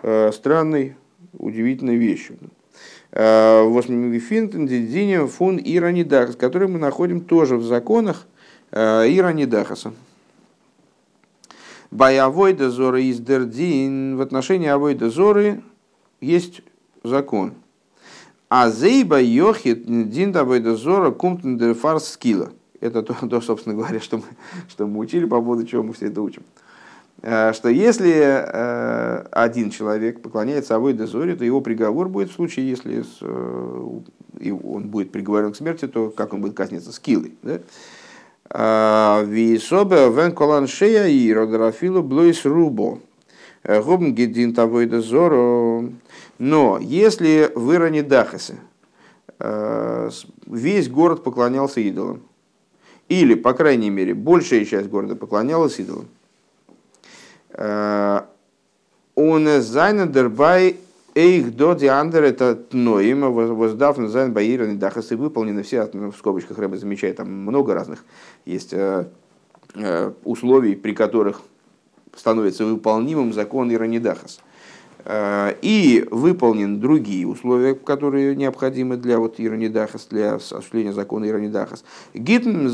э, 0.03 0.31
странной, 0.33 0.97
удивительной 1.39 1.97
вещью. 1.97 2.37
Восьмифинтендидине 3.13 5.27
фун 5.27 5.59
иранидах, 5.59 6.39
который 6.39 6.69
мы 6.69 6.79
находим 6.79 7.23
тоже 7.23 7.57
в 7.57 7.65
законах, 7.65 8.29
Ира 8.73 9.33
Нидахаса. 9.33 9.93
Боевой 11.91 12.53
дозор 12.53 12.95
из 12.97 13.19
Дердин. 13.19 14.17
В 14.17 14.21
отношении 14.21 14.69
авой 14.69 14.95
дозоры 14.95 15.61
есть 16.21 16.63
закон. 17.03 17.55
А 18.51 18.69
зейба 18.69 19.21
йохит 19.21 19.85
дин 20.11 20.33
дозора 20.33 21.13
кумтен 21.13 21.57
дерфар 21.57 22.01
скилла. 22.01 22.51
Это 22.81 23.03
то, 23.03 23.15
то, 23.15 23.41
собственно 23.41 23.77
говоря, 23.77 24.01
что 24.01 24.17
мы, 24.17 24.25
что 24.69 24.89
мы 24.89 24.99
учили, 24.99 25.25
по 25.25 25.41
поводу 25.41 25.65
чего 25.65 25.85
мы 25.85 25.93
все 25.93 26.07
это 26.07 26.21
учим. 26.21 26.43
Э, 27.23 27.53
что 27.53 27.69
если 27.69 28.13
э, 28.13 29.27
один 29.31 29.71
человек 29.71 30.21
поклоняется 30.21 30.75
Авой 30.75 30.95
Дезоре, 30.95 31.37
то 31.37 31.45
его 31.45 31.61
приговор 31.61 32.09
будет 32.09 32.31
в 32.31 32.35
случае, 32.35 32.69
если 32.71 33.05
э, 33.21 34.51
он 34.65 34.89
будет 34.89 35.13
приговорен 35.13 35.53
к 35.53 35.57
смерти, 35.57 35.87
то 35.87 36.11
как 36.11 36.33
он 36.33 36.41
будет 36.41 36.55
казниться? 36.55 36.93
Скиллой. 36.93 37.35
Да? 37.43 37.61
Висобе 39.23 40.11
вен 40.11 40.33
колан 40.33 40.67
шея 40.67 41.07
и 41.07 41.33
родерафилу 41.33 42.03
блойс 42.03 42.45
рубо. 42.45 42.99
Гобн 43.65 44.15
гедин 44.15 44.55
тавой 44.55 44.87
дезоро. 44.87 45.91
Но 46.39 46.79
если 46.81 47.51
в 47.55 47.73
Иране 47.75 48.03
Дахасе 48.03 48.59
весь 50.47 50.89
город 50.89 51.23
поклонялся 51.23 51.81
идолам, 51.81 52.23
или, 53.09 53.35
по 53.35 53.55
крайней 53.55 53.91
мере, 53.91 54.15
большая 54.15 54.65
часть 54.65 54.89
города 54.89 55.17
поклонялась 55.17 55.81
идолам, 55.81 56.07
он 59.15 59.49
зайна 59.61 60.07
дербай 60.07 60.77
эйх 61.15 61.55
до 61.57 61.75
диандер 61.75 62.25
это 62.25 62.55
тноим, 62.55 63.33
воздав 63.33 63.99
на 63.99 64.09
зайн 64.09 64.33
баиран 64.33 64.73
и 64.73 64.77
дахас 64.77 65.13
и 65.13 65.15
выполнены 65.15 65.63
все, 65.63 65.89
в 65.93 66.13
скобочках 66.17 66.59
Рэбе 66.59 66.77
замечает, 66.77 67.17
там 67.17 67.31
много 67.31 67.75
разных 67.75 68.05
есть 68.45 68.73
э, 68.73 69.07
э, 69.75 70.13
условий, 70.25 70.77
при 70.77 70.93
которых 70.93 71.43
становится 72.15 72.65
выполнимым 72.65 73.33
закон 73.33 73.73
Иранидахас. 73.73 74.41
Э, 75.05 75.55
и 75.63 76.07
выполнен 76.11 76.81
другие 76.81 77.27
условия, 77.27 77.75
которые 77.75 78.37
необходимы 78.37 78.97
для 78.97 79.19
вот 79.19 79.37
Иранидахас, 79.39 80.07
для 80.11 80.35
осуществления 80.35 80.93
закона 80.93 81.29
Иранидахас. 81.29 81.85
Гитн 82.15 82.69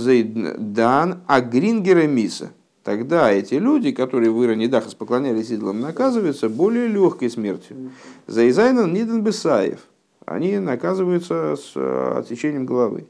дан 0.59 1.21
агрингера 1.27 2.07
миса– 2.07 2.51
тогда 2.87 3.33
эти 3.33 3.55
люди, 3.55 3.91
которые 3.91 4.31
в 4.31 4.45
Иране 4.45 4.69
Дахас 4.69 4.95
поклонялись 4.95 5.51
идолам, 5.51 5.81
наказываются 5.81 6.49
более 6.49 6.87
легкой 6.87 7.31
смертью. 7.31 7.91
За 8.29 8.49
Изайнан 8.49 8.93
Ниден 8.93 9.23
Бесаев. 9.23 9.81
Они 10.25 10.59
наказываются 10.59 11.57
с 11.57 11.73
э, 11.75 12.15
отсечением 12.17 12.65
головы. 12.65 13.07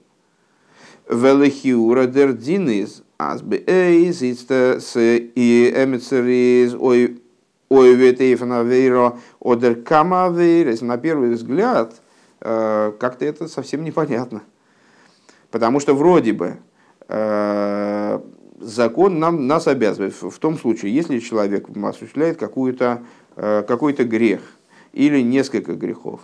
Велихиура 1.10 2.06
дердинис 2.06 3.02
азбе 3.18 3.62
эйз 3.66 4.20
с 4.20 4.96
и 4.96 5.72
эмицериз 5.74 6.74
ой 6.74 7.22
ой 7.68 7.94
ветейфанавейро 7.94 9.18
одер 9.40 9.82
камавейр. 9.82 10.82
На 10.82 10.98
первый 10.98 11.30
взгляд 11.30 12.00
э, 12.40 12.92
как-то 12.98 13.24
это 13.24 13.48
совсем 13.48 13.84
непонятно. 13.84 14.42
Потому 15.50 15.80
что 15.80 15.94
вроде 15.94 16.32
бы 16.32 16.58
э, 17.08 18.20
закон 18.60 19.18
нам, 19.18 19.46
нас 19.46 19.66
обязывает 19.66 20.14
в 20.20 20.38
том 20.38 20.58
случае, 20.58 20.94
если 20.94 21.18
человек 21.18 21.66
осуществляет 21.82 22.38
какую-то, 22.38 23.02
э, 23.36 23.64
какой-то 23.66 24.04
грех 24.04 24.40
или 24.92 25.20
несколько 25.20 25.74
грехов. 25.74 26.20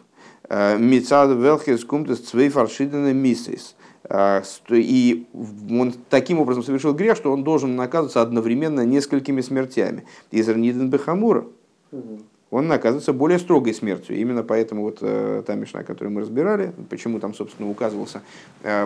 Мицад 0.50 1.30
велхес 1.30 1.84
кумтес 1.84 2.18
цвей 2.18 2.50
фаршидена 2.50 3.12
миссис. 3.12 3.75
Э, 4.04 4.42
и 4.71 5.26
он 5.71 5.94
таким 6.11 6.40
образом 6.40 6.62
совершил 6.62 6.94
грех, 6.94 7.16
что 7.16 7.32
он 7.32 7.44
должен 7.44 7.76
наказываться 7.76 8.23
одновременно 8.23 8.85
несколькими 8.85 9.40
смертями. 9.40 10.04
Из 10.30 10.49
Рниден 10.49 10.90
Бехамура 10.90 11.44
он 12.50 12.68
наказывается 12.68 13.12
более 13.12 13.38
строгой 13.38 13.73
смертью. 13.73 14.16
Именно 14.16 14.42
поэтому 14.42 14.82
вот 14.82 14.99
та 14.99 15.54
мешна, 15.54 15.85
которую 15.85 16.12
мы 16.12 16.20
разбирали, 16.20 16.72
почему 16.90 17.18
там, 17.18 17.35
собственно, 17.35 17.70
указывался 17.70 18.22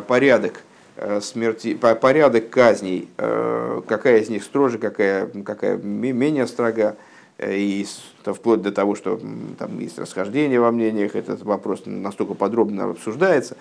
порядок 0.07 0.63
Э, 0.99 1.21
смерти, 1.21 1.75
порядок 1.75 2.49
казней, 2.49 3.11
э, 3.19 3.83
какая 3.87 4.21
из 4.21 4.31
них 4.31 4.43
строже, 4.43 4.79
какая, 4.79 5.27
какая 5.45 5.77
менее 5.77 6.47
строга, 6.47 6.97
э, 7.37 7.55
и 7.55 7.87
вплоть 8.25 8.63
до 8.63 8.73
того, 8.73 8.95
что 8.95 9.21
там 9.59 9.79
есть 9.79 9.99
расхождение 9.99 10.59
во 10.59 10.71
мнениях, 10.71 11.15
этот 11.15 11.43
вопрос 11.43 11.83
настолько 11.85 12.33
подробно 12.33 12.85
обсуждается. 12.85 13.59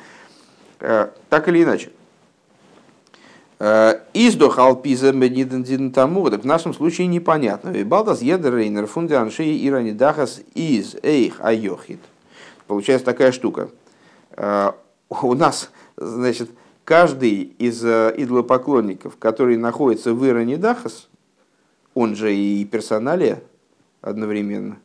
Так 0.80 1.48
или 1.48 1.64
иначе. 1.64 1.92
Издох 4.14 4.60
алпиза 4.60 5.14
медиден 5.14 5.92
тому, 5.92 6.30
так 6.30 6.42
в 6.42 6.46
нашем 6.46 6.74
случае 6.74 7.08
непонятно. 7.08 7.72
Балдас 7.86 8.22
едерейнер 8.22 8.86
фунде 8.88 9.16
аншей 9.16 9.68
ирани 9.68 9.92
дахас 9.92 10.42
из 10.54 10.96
эйх 11.04 11.40
айохит. 11.40 12.00
Получается 12.68 13.06
такая 13.06 13.32
штука. 13.32 13.70
У 15.10 15.34
нас, 15.36 15.72
значит, 15.98 16.50
каждый 16.84 17.54
из 17.58 17.86
э, 17.86 18.14
идолопоклонников, 18.18 19.18
который 19.18 19.56
находится 19.56 20.14
в 20.14 20.28
Ироне 20.28 20.58
Дахас, 20.58 21.08
он 21.94 22.16
же 22.16 22.36
и 22.36 22.66
персоналия 22.66 23.42
одновременно, 24.02 24.78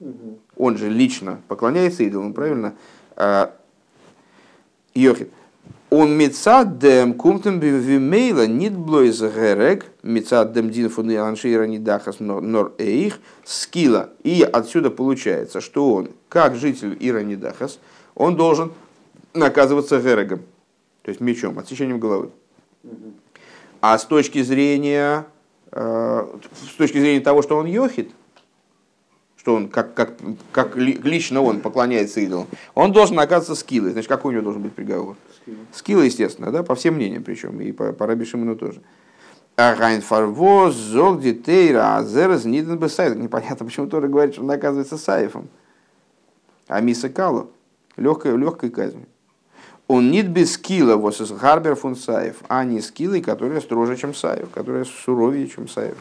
он 0.57 0.76
же 0.76 0.88
лично 0.88 1.40
поклоняется 1.48 2.05
идолам, 2.05 2.33
правильно? 2.33 2.74
Йохит. 4.94 5.33
Он 5.90 6.16
мецаддем 6.16 7.14
кумтем 7.14 7.59
бивимейла 7.59 8.46
нит 8.46 8.76
блойз 8.76 9.20
герек 9.20 9.87
мецаддем 10.03 10.70
дин 10.70 10.88
фун 10.88 11.11
аншира 11.16 11.66
нидахас 11.66 12.20
нор 12.20 12.72
эйх 12.79 13.18
скила. 13.44 14.11
И 14.22 14.42
отсюда 14.42 14.90
получается, 14.90 15.61
что 15.61 15.92
он, 15.92 16.11
как 16.29 16.55
житель 16.55 16.96
Иранидахас, 17.00 17.81
он 18.14 18.37
должен 18.37 18.72
наказываться 19.35 20.00
герегом 20.00 20.40
то 21.03 21.09
есть 21.09 21.20
мечом, 21.20 21.59
отсечением 21.59 21.98
головы. 21.98 22.31
А 23.81 23.96
с 23.98 24.05
точки 24.05 24.42
зрения, 24.42 25.26
э, 25.72 26.38
с 26.70 26.74
точки 26.74 26.98
зрения 26.98 27.20
того, 27.20 27.42
что 27.42 27.57
он 27.57 27.66
йохит, 27.66 28.11
что 29.37 29.55
он 29.55 29.68
как, 29.68 29.94
как, 29.94 30.12
как 30.53 30.76
лично 30.76 31.40
он 31.40 31.61
поклоняется 31.61 32.20
идолам, 32.20 32.46
он 32.74 32.92
должен 32.92 33.18
оказаться 33.18 33.55
скиллой. 33.55 33.92
Значит, 33.92 34.09
какой 34.09 34.31
у 34.31 34.33
него 34.35 34.44
должен 34.44 34.62
быть 34.62 34.74
приговор? 34.74 35.16
Скилла, 35.72 36.03
естественно, 36.03 36.50
да, 36.50 36.62
по 36.62 36.74
всем 36.74 36.94
мнениям 36.94 37.22
причем, 37.22 37.61
и 37.61 37.72
по, 37.72 37.92
по 37.92 38.07
Раби 38.07 38.24
Шимону 38.24 38.57
тоже. 38.57 38.83
А 39.57 39.74
Райнфарвоз, 39.74 40.74
Зог, 40.74 41.20
Дитейра, 41.20 41.96
Азерас, 41.96 42.44
Ниден 42.44 42.79
Бесайд. 42.79 43.16
Непонятно, 43.16 43.66
почему 43.66 43.87
тоже 43.88 44.09
говорит, 44.09 44.35
что 44.35 44.42
он 44.42 44.48
наказывается 44.48 44.96
Саифом. 44.96 45.48
А 46.66 46.81
Миса 46.81 47.09
Калу. 47.09 47.50
Легкой, 47.96 48.37
легкой 48.37 48.70
казнью. 48.70 49.07
Он 49.87 50.11
нет 50.11 50.31
без 50.31 50.53
скилла, 50.53 50.94
вот 50.94 51.20
из 51.20 51.33
Гарбер 51.33 51.74
фун 51.74 51.96
Саев, 51.96 52.37
а 52.48 52.64
не 52.64 52.81
скиллы, 52.81 53.20
которые 53.20 53.61
строже, 53.61 53.96
чем 53.96 54.14
Саев, 54.14 54.48
которые 54.50 54.85
суровее, 54.85 55.48
чем 55.48 55.68
Саев. 55.68 55.96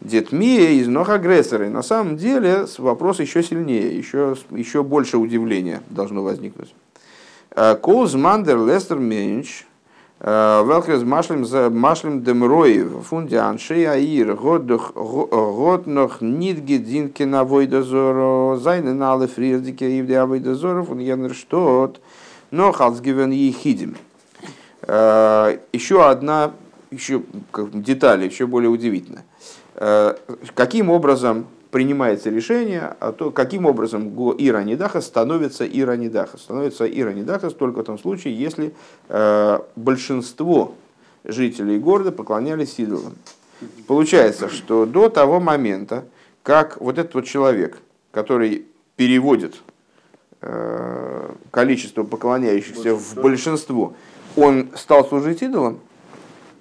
Детмия 0.00 0.74
из 0.74 0.88
ног 0.88 1.10
агрессоры. 1.10 1.68
На 1.68 1.82
самом 1.82 2.16
деле 2.16 2.66
вопрос 2.78 3.20
еще 3.20 3.42
сильнее, 3.42 3.96
еще, 3.96 4.36
еще 4.50 4.82
больше 4.82 5.18
удивления 5.18 5.82
должно 5.90 6.22
возникнуть. 6.22 6.74
Э, 7.56 7.74
Колз 7.74 8.12
Мандер 8.12 8.58
Лестер 8.58 8.98
Менч, 8.98 9.64
э, 10.20 10.62
Велкрес 10.66 11.02
Машлем 11.02 11.46
за 11.46 11.70
Машлем 11.70 12.22
Демроев, 12.22 13.06
Фунди 13.06 13.36
Аншей 13.36 13.90
Аир, 13.90 14.34
Год 14.34 15.86
нох 15.86 16.20
Нидги 16.20 16.76
Динки 16.76 17.22
на 17.22 17.44
Войдозоро, 17.44 18.58
Зайны 18.58 18.92
Нале 18.92 19.26
Фрирдике 19.26 19.98
Ивде 19.98 20.18
Авойдозоров, 20.18 20.90
он 20.90 20.98
Янерштот, 20.98 21.98
но 22.50 22.72
халцгивен 22.72 23.30
ехидим. 23.30 23.96
Э, 24.82 25.56
еще 25.72 26.06
одна 26.06 26.52
еще 26.90 27.22
деталь, 27.72 28.22
еще 28.22 28.46
более 28.46 28.68
удивительная. 28.68 29.24
Э, 29.76 30.14
каким 30.54 30.90
образом 30.90 31.46
принимается 31.70 32.30
решение, 32.30 32.96
а 33.00 33.12
то 33.12 33.30
каким 33.30 33.66
образом 33.66 34.08
Ира 34.38 34.62
Нидаха 34.62 35.00
становится 35.00 35.66
Ира 35.66 35.96
Нидаха. 35.96 36.38
Становится 36.38 36.86
Ира 36.86 37.12
Нидаха 37.12 37.50
только 37.50 37.80
в 37.80 37.84
том 37.84 37.98
случае, 37.98 38.38
если 38.38 38.74
э, 39.08 39.58
большинство 39.76 40.74
жителей 41.24 41.78
города 41.78 42.12
поклонялись 42.12 42.78
идолам. 42.78 43.14
Получается, 43.86 44.48
что 44.48 44.86
до 44.86 45.08
того 45.08 45.40
момента, 45.40 46.04
как 46.42 46.80
вот 46.80 46.98
этот 46.98 47.14
вот 47.14 47.24
человек, 47.24 47.78
который 48.12 48.66
переводит 48.96 49.56
Э, 50.42 51.32
количество 51.50 52.04
поклоняющихся 52.04 52.94
в 52.94 53.14
большинство, 53.16 53.94
он 54.36 54.68
стал 54.76 55.04
служить 55.08 55.42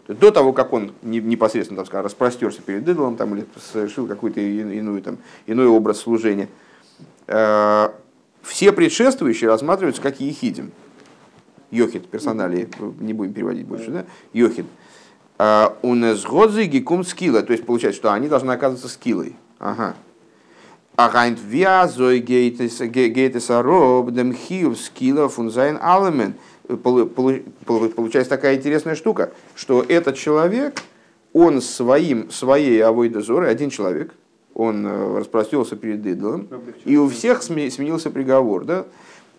до 0.08 0.32
того, 0.32 0.54
как 0.54 0.74
он 0.74 0.94
непосредственно 1.02 1.78
там, 1.78 1.86
скажем, 1.86 2.06
распростерся 2.06 2.62
перед 2.62 2.88
идолом 2.88 3.16
там, 3.16 3.36
или 3.36 3.46
совершил 3.72 4.08
какой-то 4.08 4.40
иной, 4.42 5.02
там, 5.02 5.18
иной 5.48 5.68
образ 5.68 6.00
служения, 6.00 6.48
э, 7.28 7.90
все 8.42 8.72
предшествующие 8.72 9.50
рассматриваются 9.50 10.02
как 10.02 10.20
ехидим. 10.20 10.72
Йохид, 11.72 12.08
персоналии, 12.08 12.70
не 13.00 13.14
будем 13.14 13.34
переводить 13.34 13.66
больше, 13.66 13.90
да? 13.92 14.06
Йохид. 14.34 14.66
У 15.82 15.96
нас 15.96 16.24
годзы 16.24 16.66
гикум 16.66 17.04
скилла. 17.04 17.42
То 17.42 17.52
есть 17.52 17.66
получается, 17.66 18.00
что 18.00 18.14
они 18.14 18.30
должны 18.30 18.52
оказываться 18.52 18.88
скиллой. 18.88 19.36
Ага. 19.60 19.96
А 20.96 21.10
гайнт 21.10 21.40
вязой 21.44 22.20
гейтес 22.20 23.50
ароб 23.50 24.12
дем 24.12 24.34
хиев 24.34 24.80
скилла 24.80 25.28
фунзайн 25.28 25.78
алемен. 25.82 26.36
Получается 26.68 28.30
такая 28.30 28.56
интересная 28.56 28.96
штука, 28.96 29.32
что 29.56 29.84
этот 29.88 30.16
человек, 30.18 30.82
он 31.34 31.62
своим, 31.62 32.32
своей 32.32 32.80
авойдозорой, 32.82 33.50
один 33.50 33.70
человек, 33.70 34.14
он 34.54 34.86
э, 34.86 35.18
распростелся 35.20 35.76
перед 35.76 36.06
идолом, 36.06 36.48
и 36.86 36.96
у 36.98 37.10
всех 37.10 37.44
сменился 37.44 38.10
приговор. 38.10 38.64
Да? 38.64 38.86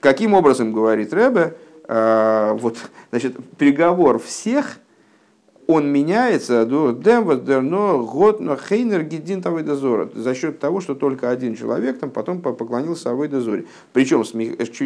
Каким 0.01 0.35
образом, 0.35 0.73
говорит 0.73 1.13
Рэбе, 1.13 1.57
э, 1.89 2.57
вот, 2.61 2.77
значит, 3.11 3.35
приговор 3.57 4.19
всех, 4.19 4.79
он 5.67 5.89
меняется 5.89 6.65
но 6.67 8.05
год 8.05 8.41
но 8.41 8.57
хейнер 8.57 9.03
гидин 9.03 9.43
тавайдозора 9.43 10.09
за 10.15 10.35
счет 10.35 10.59
того, 10.59 10.81
что 10.81 10.95
только 10.95 11.31
один 11.31 11.57
человек 11.57 11.99
там 11.99 12.11
потом 12.11 12.41
поклонился 12.41 13.11
авайдозоре. 13.11 13.67
Причем, 13.93 14.23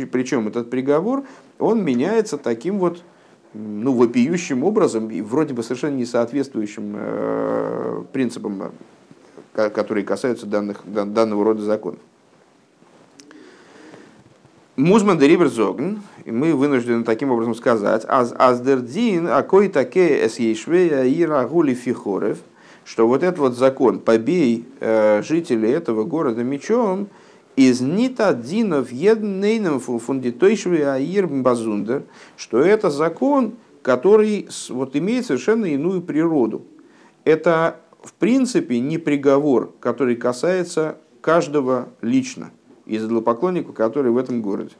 причем 0.06 0.48
этот 0.48 0.70
приговор, 0.70 1.24
он 1.58 1.84
меняется 1.84 2.38
таким 2.38 2.78
вот 2.78 3.02
ну, 3.52 3.92
вопиющим 3.92 4.64
образом 4.64 5.10
и 5.10 5.20
вроде 5.20 5.54
бы 5.54 5.62
совершенно 5.62 5.96
не 5.96 6.06
соответствующим 6.06 6.94
э, 6.96 8.04
принципам 8.12 8.72
которые 9.52 10.04
касаются 10.04 10.46
данных, 10.46 10.82
данного 10.86 11.44
рода 11.44 11.62
законов. 11.62 12.00
Музман 14.80 15.18
де 15.18 15.28
Риверзоген, 15.28 16.00
и 16.24 16.30
мы 16.30 16.54
вынуждены 16.54 17.04
таким 17.04 17.30
образом 17.30 17.54
сказать, 17.54 18.04
аз 18.08 18.34
аздердин, 18.38 19.28
а 19.28 19.42
кой 19.42 19.68
таке 19.68 20.24
эс 20.24 20.38
ейшвея 20.38 21.04
и 21.04 21.22
рагули 21.22 21.74
фихорев, 21.74 22.38
что 22.84 23.06
вот 23.06 23.22
этот 23.22 23.38
вот 23.38 23.56
закон, 23.58 23.98
побей 23.98 24.64
э, 24.80 25.22
жителей 25.22 25.70
этого 25.70 26.04
города 26.04 26.42
мечом, 26.42 27.08
из 27.56 27.82
нита 27.82 28.32
динов 28.32 28.90
еднейным 28.90 29.80
фундитойшве 29.80 30.88
аир 30.88 31.26
базундер, 31.26 32.04
что 32.38 32.60
это 32.60 32.88
закон, 32.88 33.56
который 33.82 34.48
вот, 34.70 34.96
имеет 34.96 35.26
совершенно 35.26 35.66
иную 35.66 36.00
природу. 36.00 36.62
Это 37.24 37.76
в 38.02 38.14
принципе 38.14 38.80
не 38.80 38.96
приговор, 38.96 39.74
который 39.78 40.16
касается 40.16 40.96
каждого 41.20 41.90
лично 42.00 42.50
из 42.90 43.04
идолопоклонника, 43.04 43.72
который 43.72 44.10
в 44.10 44.18
этом 44.18 44.42
городе. 44.42 44.74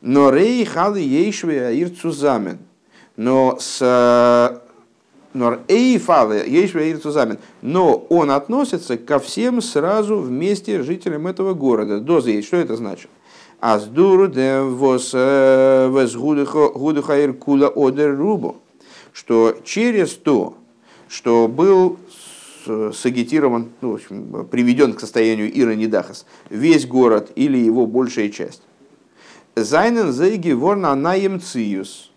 Но 0.00 0.30
рей 0.30 0.64
хады 0.64 1.00
ейшве 1.00 1.66
аир 1.66 1.90
цузамен. 1.90 2.58
Но 3.16 3.56
с 3.58 4.60
но 5.32 5.58
но 7.62 8.06
он 8.08 8.30
относится 8.30 8.96
ко 8.96 9.18
всем 9.18 9.60
сразу 9.60 10.18
вместе 10.18 10.82
жителям 10.82 11.26
этого 11.26 11.54
города. 11.54 11.98
Доза 11.98 12.30
есть. 12.30 12.46
Что 12.46 12.58
это 12.58 12.76
значит? 12.76 13.10
Аздур 13.58 14.28
де 14.28 14.60
вос 14.60 15.10
э, 15.12 15.88
гудухаир 16.74 17.32
кула 17.32 17.68
одер 17.74 18.16
рубу. 18.16 18.56
Что 19.12 19.56
через 19.64 20.12
то, 20.12 20.54
что 21.08 21.48
был 21.48 21.98
сагитирован, 22.64 23.70
ну, 23.80 23.92
в 23.92 23.94
общем, 23.94 24.46
приведен 24.50 24.92
к 24.94 25.00
состоянию 25.00 25.50
Ира 25.58 25.74
Нидахас, 25.74 26.26
весь 26.50 26.86
город 26.86 27.32
или 27.34 27.58
его 27.58 27.86
большая 27.86 28.28
часть. 28.28 28.62
Зайнен 29.56 30.12
зейги 30.12 30.52
ворна 30.52 30.94
наемциюс. 30.94 32.10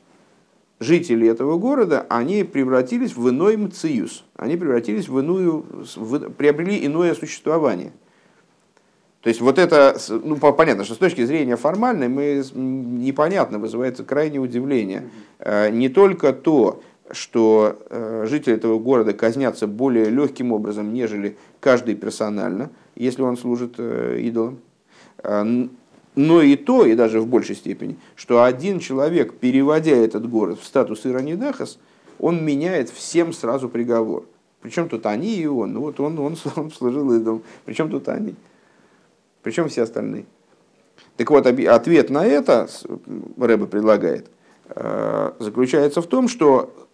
Жители 0.79 1.27
этого 1.27 1.57
города, 1.57 2.05
они 2.09 2.43
превратились 2.43 3.15
в 3.15 3.29
иной 3.29 3.57
мциюс. 3.57 4.23
Они 4.35 4.57
превратились 4.57 5.07
в 5.07 5.17
иную, 5.19 5.65
в, 5.95 6.29
приобрели 6.29 6.85
иное 6.85 7.15
существование. 7.15 7.91
То 9.21 9.29
есть 9.29 9.41
вот 9.41 9.57
это, 9.57 9.97
ну 10.09 10.37
понятно, 10.37 10.83
что 10.83 10.93
с 10.93 10.97
точки 10.97 11.25
зрения 11.25 11.57
формальной 11.57 12.07
мы 12.07 12.43
непонятно, 12.53 13.57
вызывает 13.57 13.97
крайнее 14.05 14.39
удивление. 14.39 15.09
Э, 15.39 15.69
не 15.69 15.89
только 15.89 16.31
то, 16.31 16.81
что 17.11 17.79
э, 17.89 18.25
жители 18.27 18.55
этого 18.55 18.79
города 18.79 19.13
казнятся 19.13 19.67
более 19.67 20.09
легким 20.09 20.51
образом, 20.51 20.93
нежели 20.93 21.37
каждый 21.59 21.95
персонально, 21.95 22.69
если 22.95 23.21
он 23.21 23.37
служит 23.37 23.75
э, 23.77 24.19
идолам. 24.21 24.59
А, 25.23 25.45
но 26.15 26.41
и 26.41 26.55
то, 26.55 26.85
и 26.85 26.95
даже 26.95 27.21
в 27.21 27.27
большей 27.27 27.55
степени, 27.55 27.95
что 28.15 28.43
один 28.43 28.79
человек, 28.79 29.35
переводя 29.35 29.95
этот 29.95 30.27
город 30.27 30.59
в 30.59 30.65
статус 30.65 31.05
Иранидахас, 31.05 31.77
он 32.19 32.43
меняет 32.43 32.89
всем 32.89 33.33
сразу 33.33 33.69
приговор. 33.69 34.25
Причем 34.61 34.89
тут 34.89 35.05
они 35.05 35.35
и 35.35 35.45
он. 35.45 35.73
Ну 35.73 35.81
вот 35.81 35.99
он, 35.99 36.17
он, 36.19 36.35
он 36.55 36.71
служил 36.71 37.13
идолом. 37.13 37.43
Причем 37.65 37.89
тут 37.89 38.09
они? 38.09 38.35
Причем 39.43 39.69
все 39.69 39.83
остальные? 39.83 40.25
Так 41.15 41.29
вот, 41.29 41.45
ответ 41.45 42.09
на 42.09 42.25
это, 42.25 42.67
Рэбе 43.37 43.65
предлагает, 43.65 44.27
э, 44.69 45.31
заключается 45.39 46.01
в 46.01 46.07
том, 46.07 46.27
что 46.27 46.86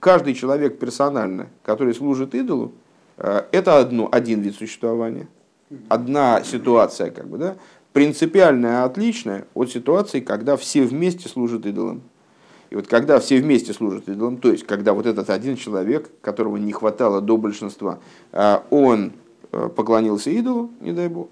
каждый 0.00 0.34
человек 0.34 0.78
персонально, 0.78 1.48
который 1.62 1.94
служит 1.94 2.34
идолу, 2.34 2.72
э, 3.16 3.42
это 3.52 3.78
одно, 3.78 4.08
один 4.10 4.40
вид 4.40 4.54
существования, 4.56 5.28
одна 5.88 6.42
ситуация, 6.44 7.10
как 7.10 7.28
бы, 7.28 7.38
да, 7.38 7.56
принципиальная, 7.92 8.84
отличная 8.84 9.46
от 9.54 9.70
ситуации, 9.70 10.20
когда 10.20 10.56
все 10.56 10.82
вместе 10.82 11.28
служат 11.28 11.66
идолам. 11.66 12.02
И 12.70 12.76
вот 12.76 12.86
когда 12.86 13.18
все 13.18 13.40
вместе 13.40 13.72
служат 13.72 14.08
идолам, 14.08 14.36
то 14.36 14.52
есть 14.52 14.66
когда 14.66 14.92
вот 14.92 15.06
этот 15.06 15.30
один 15.30 15.56
человек, 15.56 16.10
которого 16.20 16.58
не 16.58 16.72
хватало 16.72 17.20
до 17.20 17.36
большинства, 17.36 17.98
э, 18.32 18.58
он 18.70 19.12
э, 19.52 19.68
поклонился 19.74 20.30
идолу, 20.30 20.70
не 20.80 20.92
дай 20.92 21.08
бог, 21.08 21.28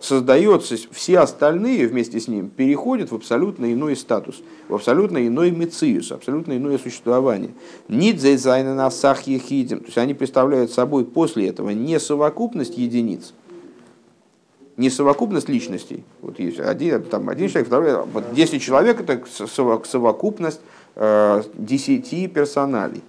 создается, 0.00 0.76
все 0.90 1.20
остальные 1.20 1.86
вместе 1.86 2.20
с 2.20 2.28
ним 2.28 2.50
переходят 2.50 3.10
в 3.10 3.14
абсолютно 3.14 3.72
иной 3.72 3.96
статус, 3.96 4.42
в 4.68 4.74
абсолютно 4.74 5.26
иной 5.26 5.50
מציאות, 5.50 6.12
абсолютно 6.12 6.56
иное 6.56 6.76
существование. 6.76 7.50
ניט 7.88 8.10
זיי 8.10 8.31
זיינען 8.31 8.74
א 8.74 8.90
סך 8.90 9.22
יחידים. 9.22 9.80
То 9.80 9.86
есть 9.86 9.98
они 9.98 10.12
представляют 10.12 10.70
собой 10.70 11.06
после 11.06 11.48
этого 11.48 11.70
не 11.70 11.98
совокупность 11.98 12.76
единиц, 12.76 13.32
не 14.76 14.90
совокупность 14.90 15.48
личностей. 15.48 16.04
Вот 16.20 16.38
есть 16.38 16.60
один, 16.60 17.02
там, 17.04 17.28
один 17.28 17.48
человек, 17.48 17.68
второй, 17.68 18.04
вот 18.04 18.34
10 18.34 18.60
человек 18.60 19.00
это 19.00 19.22
совокупность 19.26 20.60
э, 20.96 21.42
10 21.54 22.32
персоналей. 22.32 23.02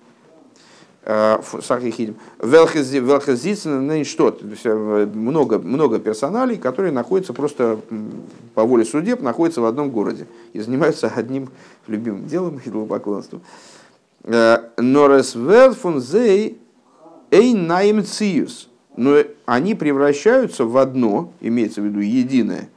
Э, 1.07 1.39
Сахихидим. 1.61 2.15
Велхазицин 2.41 4.03
что? 4.05 4.35
Э, 4.63 5.05
много, 5.13 5.59
много 5.59 5.99
персоналей, 5.99 6.57
которые 6.57 6.91
находятся 6.91 7.31
просто 7.31 7.79
по 8.55 8.63
воле 8.63 8.85
судеб, 8.85 9.21
находятся 9.21 9.61
в 9.61 9.65
одном 9.65 9.91
городе 9.91 10.25
и 10.53 10.59
занимаются 10.59 11.11
одним 11.15 11.49
любимым 11.85 12.25
делом 12.25 12.59
идолопоклонством. 12.65 13.41
Э, 14.23 14.69
Норес 14.77 15.37
фун 15.75 16.01
зей 16.01 16.57
эй 17.29 17.53
наимциус. 17.53 18.69
Но 18.97 19.17
они 19.45 19.75
превращаются 19.75 20.65
в 20.65 20.75
одно, 20.75 21.31
имеется 21.39 21.81
в 21.81 21.85
виду 21.85 21.99
единое, 21.99 22.69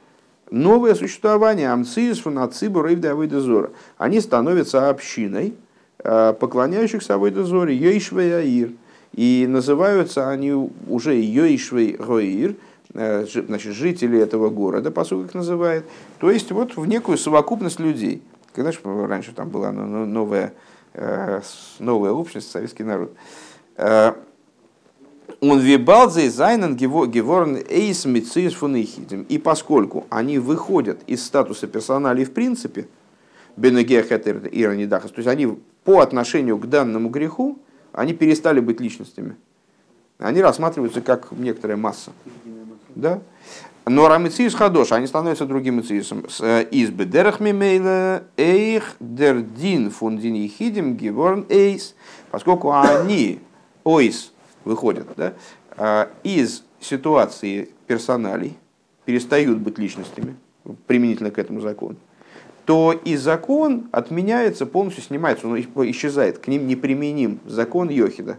новое 0.51 0.93
существование. 0.93 1.71
Амциус 1.71 2.19
фун 2.19 2.37
ацибу 2.37 2.83
рейвда 2.83 3.15
Они 3.97 4.19
становятся 4.19 4.89
общиной, 4.89 5.55
поклоняющихся 6.03 7.15
Авойда 7.15 7.43
Зори, 7.43 7.73
Йойшвей 7.73 8.37
Аир. 8.37 8.71
И 9.13 9.45
называются 9.49 10.29
они 10.29 10.51
уже 10.87 11.19
Йойшвей 11.19 11.93
Гоир, 11.93 12.55
э, 12.93 13.25
значит, 13.25 13.73
жители 13.73 14.19
этого 14.19 14.49
города, 14.49 14.91
по 14.91 15.03
сути, 15.03 15.27
их 15.27 15.33
называют. 15.33 15.85
То 16.19 16.29
есть 16.29 16.51
вот 16.51 16.77
в 16.77 16.85
некую 16.85 17.17
совокупность 17.17 17.79
людей. 17.79 18.21
Когда 18.53 18.71
же 18.71 18.79
раньше 18.83 19.31
там 19.33 19.49
была 19.49 19.71
новая, 19.71 20.53
э, 20.93 21.41
новая 21.79 22.11
общность, 22.11 22.51
советский 22.51 22.83
народ. 22.83 23.15
Он 25.41 25.59
вибалдзе 25.59 26.29
зайнен 26.29 26.75
геворн 26.75 27.57
эйс 27.69 28.05
митсис 28.05 28.53
фунихидим. 28.53 29.25
И 29.29 29.37
поскольку 29.37 30.05
они 30.09 30.37
выходят 30.37 30.99
из 31.07 31.25
статуса 31.25 31.65
персоналей 31.67 32.25
в 32.25 32.33
принципе, 32.33 32.87
бенегехетер 33.55 34.49
иранидахас, 34.51 35.11
то 35.11 35.19
есть 35.19 35.29
они 35.29 35.57
по 35.89 36.01
отношению 36.01 36.59
к 36.59 36.67
данному 36.67 37.09
греху, 37.09 37.57
они 37.93 38.13
перестали 38.13 38.59
быть 38.59 38.79
личностями. 38.79 39.37
Они 40.19 40.39
рассматриваются 40.39 41.01
как 41.01 41.31
некоторая 41.31 41.77
масса. 41.77 42.11
Да? 42.93 43.21
Но 43.87 44.07
рамициус 44.07 44.53
хадош, 44.53 44.91
они 44.91 45.07
становятся 45.07 45.47
другим 45.47 45.77
мициусом. 45.77 46.27
Э, 46.41 46.61
из 46.61 46.91
бедерах 46.91 47.39
мимейла 47.39 48.21
эйх 48.37 48.97
дердин 48.99 49.89
фундин 49.89 50.35
ехидим 50.35 50.95
геворн 50.95 51.47
эйс. 51.49 51.95
Поскольку 52.29 52.71
они, 52.71 53.39
ойс, 53.83 54.31
выходят 54.65 55.07
да, 55.17 55.33
э, 55.75 56.05
из 56.21 56.65
ситуации 56.79 57.69
персоналей, 57.87 58.59
перестают 59.05 59.57
быть 59.57 59.79
личностями, 59.79 60.35
применительно 60.85 61.31
к 61.31 61.39
этому 61.39 61.61
закону, 61.61 61.95
то 62.69 62.91
и 62.93 63.15
закон 63.15 63.89
отменяется, 63.91 64.67
полностью 64.67 65.03
снимается, 65.03 65.47
он 65.47 65.59
исчезает, 65.59 66.37
к 66.37 66.47
ним 66.47 66.67
неприменим 66.67 67.39
закон 67.47 67.89
Йохида. 67.89 68.37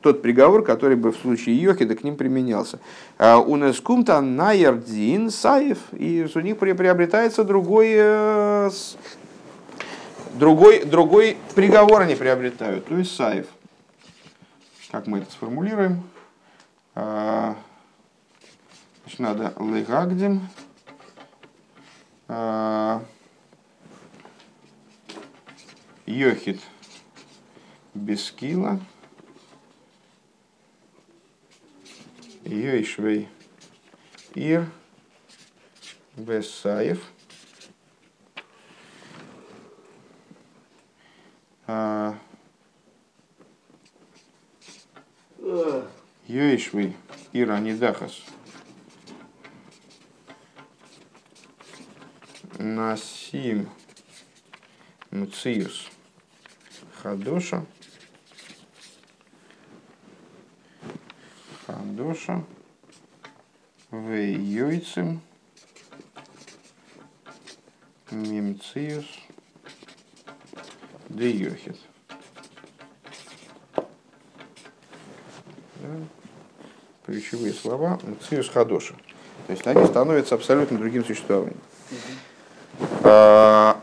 Тот 0.00 0.20
приговор, 0.20 0.64
который 0.64 0.96
бы 0.96 1.12
в 1.12 1.16
случае 1.16 1.54
Йохида 1.62 1.94
к 1.94 2.02
ним 2.02 2.16
применялся. 2.16 2.80
А 3.18 3.38
у 3.38 3.54
нас 3.54 3.78
кумта 3.78 4.20
наярдин 4.20 5.30
саев, 5.30 5.78
и 5.92 6.26
у 6.34 6.40
них 6.40 6.58
приобретается 6.58 7.44
другой, 7.44 7.90
э, 7.92 8.70
другой, 10.34 10.84
другой 10.84 11.36
приговор 11.54 12.02
они 12.02 12.16
приобретают, 12.16 12.86
то 12.86 12.96
есть 12.96 13.14
саев. 13.14 13.46
Как 14.90 15.06
мы 15.06 15.18
это 15.18 15.30
сформулируем? 15.30 16.02
А, 16.96 17.54
значит, 19.04 19.20
надо 19.20 19.52
легагдим. 19.60 20.48
А, 22.26 23.02
Йохид 26.10 26.60
Бескила, 27.94 28.80
Йойшвей 32.44 33.28
Ир 34.34 34.66
Бесаев, 36.16 37.00
а, 41.68 42.18
Йойшвей 46.26 46.96
Ир 47.32 47.52
Анидахас. 47.52 48.20
Насим 52.58 53.70
Мциус 55.12 55.88
Хадоша. 57.02 57.64
Хадоша. 61.66 62.44
Вейойцем. 63.90 65.22
Мимциус. 68.10 69.06
Дейохит. 71.08 71.78
Да. 75.76 75.88
Ключевые 77.06 77.54
слова 77.54 77.98
Мциус 78.02 78.48
Хадоша. 78.48 78.94
То 79.46 79.52
есть 79.52 79.66
они 79.66 79.84
становятся 79.86 80.34
абсолютно 80.34 80.78
другим 80.78 81.04
существованием. 81.04 81.58
А, 83.02 83.80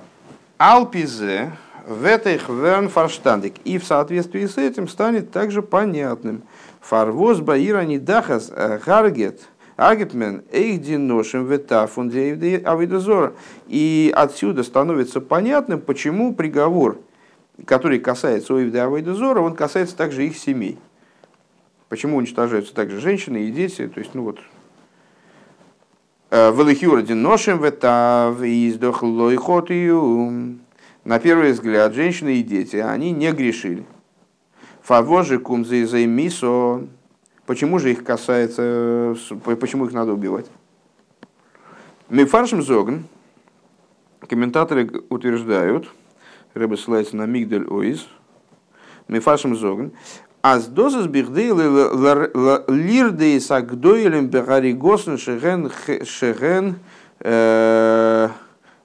Алпизе 0.57 1.51
в 1.66 1.66
этой 2.03 2.37
хверн 2.37 2.89
фарштандик. 2.89 3.55
И 3.63 3.77
в 3.77 3.85
соответствии 3.85 4.45
с 4.45 4.57
этим 4.57 4.87
станет 4.87 5.31
также 5.31 5.61
понятным. 5.61 6.43
Фарвоз 6.81 7.39
баира 7.39 7.83
не 7.83 7.97
дахас 7.97 8.51
э, 8.53 8.79
гаргет. 8.85 9.41
Агетмен 9.77 10.43
эйхдиношим 10.51 11.45
ветафун 11.45 12.09
авидозора. 12.09 13.33
И 13.67 14.11
отсюда 14.15 14.63
становится 14.63 15.21
понятным, 15.21 15.79
почему 15.79 16.33
приговор, 16.33 16.99
который 17.65 17.99
касается 17.99 18.55
Оивда 18.55 18.85
Авидозора, 18.85 19.39
он 19.39 19.55
касается 19.55 19.95
также 19.95 20.25
их 20.25 20.37
семей. 20.37 20.77
Почему 21.89 22.17
уничтожаются 22.17 22.73
также 22.73 22.99
женщины 22.99 23.45
и 23.45 23.51
дети. 23.51 23.87
То 23.87 23.99
есть, 23.99 24.13
ну 24.13 24.23
вот, 24.23 24.39
э, 26.31 26.51
Велихюрдин 26.51 27.21
ношим 27.21 27.63
ветав 27.63 28.41
и 28.41 28.69
издохлойхотию 28.69 30.57
на 31.07 31.19
первый 31.19 31.53
взгляд, 31.53 31.93
женщины 31.93 32.35
и 32.35 32.43
дети, 32.43 32.75
они 32.75 33.11
не 33.11 33.31
грешили. 33.31 33.85
Фавожи 34.81 35.39
кумзы 35.39 35.87
за 35.87 36.05
мисо. 36.05 36.85
Почему 37.45 37.79
же 37.79 37.93
их 37.93 38.03
касается, 38.03 39.15
почему 39.61 39.85
их 39.85 39.93
надо 39.93 40.11
убивать? 40.11 40.47
Мифаршим 42.09 42.61
зогн, 42.61 43.05
комментаторы 44.27 44.91
утверждают, 45.07 45.89
Рэбе 46.53 46.75
ссылается 46.75 47.15
на 47.15 47.25
Мигдель 47.25 47.65
Оиз, 47.67 48.05
Мифаршим 49.07 49.55
зогн, 49.55 49.93
Аз 50.41 50.67
дозас 50.67 51.07
бихдей 51.07 51.51
лирдей 52.67 53.39
сагдойлем 53.39 54.27
бегари 54.27 54.73
госн 54.73 55.15
шеген 55.15 55.71
шеген 56.03 56.79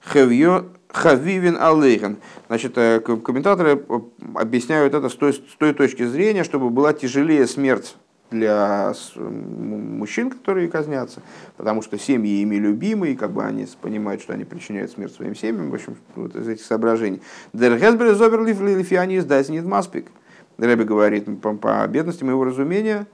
хевьё 0.05 0.69
Хавивин 0.93 1.57
Алейхан. 1.59 2.17
Значит, 2.47 2.77
э, 2.77 2.99
комментаторы 2.99 3.83
э, 3.89 3.99
объясняют 4.35 4.93
это 4.93 5.09
с 5.09 5.15
той, 5.15 5.33
с 5.33 5.39
той 5.57 5.73
точки 5.73 6.05
зрения, 6.05 6.43
чтобы 6.43 6.69
была 6.69 6.93
тяжелее 6.93 7.47
смерть 7.47 7.95
для 8.29 8.93
мужчин, 9.15 10.29
которые 10.29 10.67
казнятся, 10.67 11.21
потому 11.57 11.81
что 11.81 11.97
семьи 11.97 12.41
ими 12.41 12.55
любимые, 12.55 13.15
как 13.15 13.31
бы 13.31 13.43
они 13.43 13.67
понимают, 13.81 14.21
что 14.21 14.33
они 14.33 14.43
причиняют 14.43 14.91
смерть 14.91 15.13
своим 15.13 15.35
семьям, 15.35 15.69
в 15.69 15.73
общем, 15.73 15.95
вот 16.15 16.35
из 16.35 16.47
этих 16.47 16.63
соображений. 16.63 17.21
Дергесбер 17.53 18.13
зоберлиф 18.15 18.61
лифианис 18.61 19.25
дайзнит 19.25 19.65
маспик. 19.65 20.07
Рэбби 20.57 20.83
говорит, 20.83 21.25
по, 21.41 21.53
по 21.55 21.87
бедности 21.87 22.23
моего 22.23 22.43
разумения, 22.43 23.07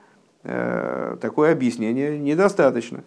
э, 0.43 1.17
такое 1.21 1.53
объяснение 1.53 2.17
недостаточно. 2.17 3.03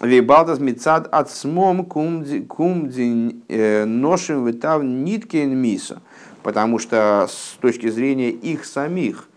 Вейбалдас 0.00 0.58
мицад 0.60 1.08
от 1.12 1.30
смом 1.30 1.84
кумдин 1.84 3.42
э, 3.48 3.84
ношим 3.84 4.46
витав 4.46 4.82
ниткин 4.82 5.54
миса. 5.54 6.00
Потому 6.42 6.78
что 6.78 7.26
с 7.28 7.58
точки 7.60 7.90
зрения 7.90 8.30
их 8.30 8.64
самих, 8.64 9.28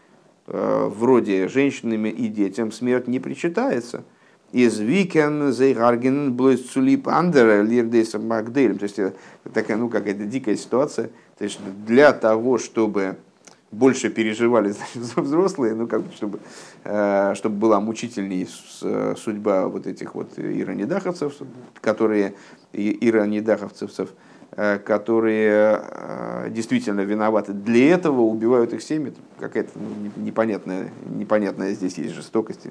э, 0.48 0.90
вроде 0.90 1.50
женщинами 1.50 2.08
и 2.08 2.30
детям, 2.30 2.72
смерть 2.72 3.08
не 3.08 3.20
причитается. 3.20 4.06
Из 4.54 4.80
викен 4.80 5.52
зейгарген 5.52 6.32
блойс 6.34 6.62
цулип 6.62 7.10
андера 7.10 7.62
лирдейса 7.62 8.20
магдейлем. 8.20 8.78
То 8.78 8.84
есть 8.84 9.00
это 9.00 9.16
такая, 9.54 9.76
ну, 9.76 9.90
какая-то 9.90 10.24
дикая 10.26 10.56
ситуация. 10.56 11.10
То 11.38 11.44
есть 11.44 11.60
для 11.86 12.14
того, 12.14 12.58
чтобы 12.58 13.18
больше 13.74 14.10
переживали 14.10 14.70
значит, 14.94 15.18
взрослые, 15.18 15.74
ну, 15.74 15.88
как 15.88 16.04
бы, 16.04 16.12
чтобы, 16.14 16.40
э, 16.84 17.34
чтобы 17.36 17.56
была 17.58 17.80
мучительнее 17.80 18.48
судьба 19.18 19.68
вот 19.68 19.88
этих 19.88 20.16
вот 20.16 20.38
иронидаховцев, 20.38 21.34
которые, 21.82 22.36
иронидаховцев, 22.72 24.14
э, 24.52 24.78
которые 24.80 25.82
э, 25.84 26.50
действительно 26.52 27.02
виноваты. 27.02 27.54
Для 27.54 27.96
этого 27.96 28.22
убивают 28.22 28.74
их 28.74 28.82
семьи. 28.82 29.14
Какая-то 29.40 29.72
ну, 29.76 30.12
непонятная, 30.24 30.92
непонятная 31.06 31.74
здесь 31.74 31.98
есть 31.98 32.14
жестокость. 32.14 32.68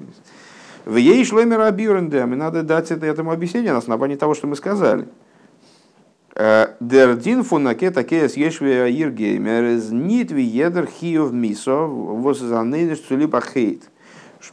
В 0.85 0.95
ей 0.97 1.23
шлемер 1.23 1.61
абирендем, 1.61 2.33
и 2.33 2.35
надо 2.35 2.63
дать 2.63 2.91
это, 2.91 3.05
этому 3.05 3.31
объяснение 3.31 3.71
на 3.71 3.79
основании 3.79 4.15
того, 4.15 4.33
что 4.33 4.47
мы 4.47 4.55
сказали. 4.55 5.07
Дердин 6.35 7.43
фунаке 7.43 7.91
такие 7.91 8.27
съешве 8.27 8.89
иргеймер 8.89 9.75
из 9.75 9.91
нитви 9.91 10.41
едер 10.41 10.87
хиев 10.87 11.31
мисо 11.31 11.87
воззанейдеш 11.87 12.99
цулиба 13.01 13.39
хейт. 13.41 13.83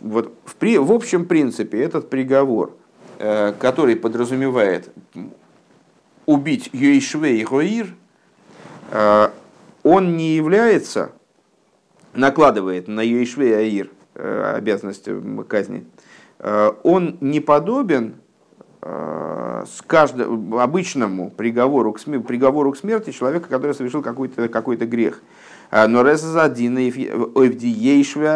Вот 0.00 0.34
в, 0.44 0.56
при, 0.56 0.76
в 0.76 0.92
общем 0.92 1.24
принципе 1.24 1.82
этот 1.82 2.10
приговор, 2.10 2.76
э, 3.18 3.54
который 3.58 3.96
подразумевает 3.96 4.90
убить 6.26 6.68
Юишвей 6.72 7.42
Гоир, 7.44 7.94
э, 8.90 9.28
он 9.82 10.16
не 10.18 10.36
является, 10.36 11.12
накладывает 12.12 12.88
на 12.88 13.00
Юишвей 13.00 13.56
Аир 13.56 13.90
э, 14.14 14.54
обязанность 14.56 15.08
казни, 15.48 15.86
он 16.82 17.18
не 17.20 17.40
подобен 17.40 18.14
Э, 18.14 18.19
с 18.82 19.82
каждым, 19.86 20.54
обычному 20.54 21.30
приговору 21.30 21.92
к, 21.92 22.00
смерти, 22.00 22.24
приговору 22.24 22.72
к 22.72 22.78
смерти 22.78 23.10
человека, 23.10 23.48
который 23.48 23.74
совершил 23.74 24.00
какой-то 24.00 24.48
какой 24.48 24.76
грех. 24.76 25.20
Э, 25.70 25.86
но 25.86 26.02
резазадин 26.02 26.78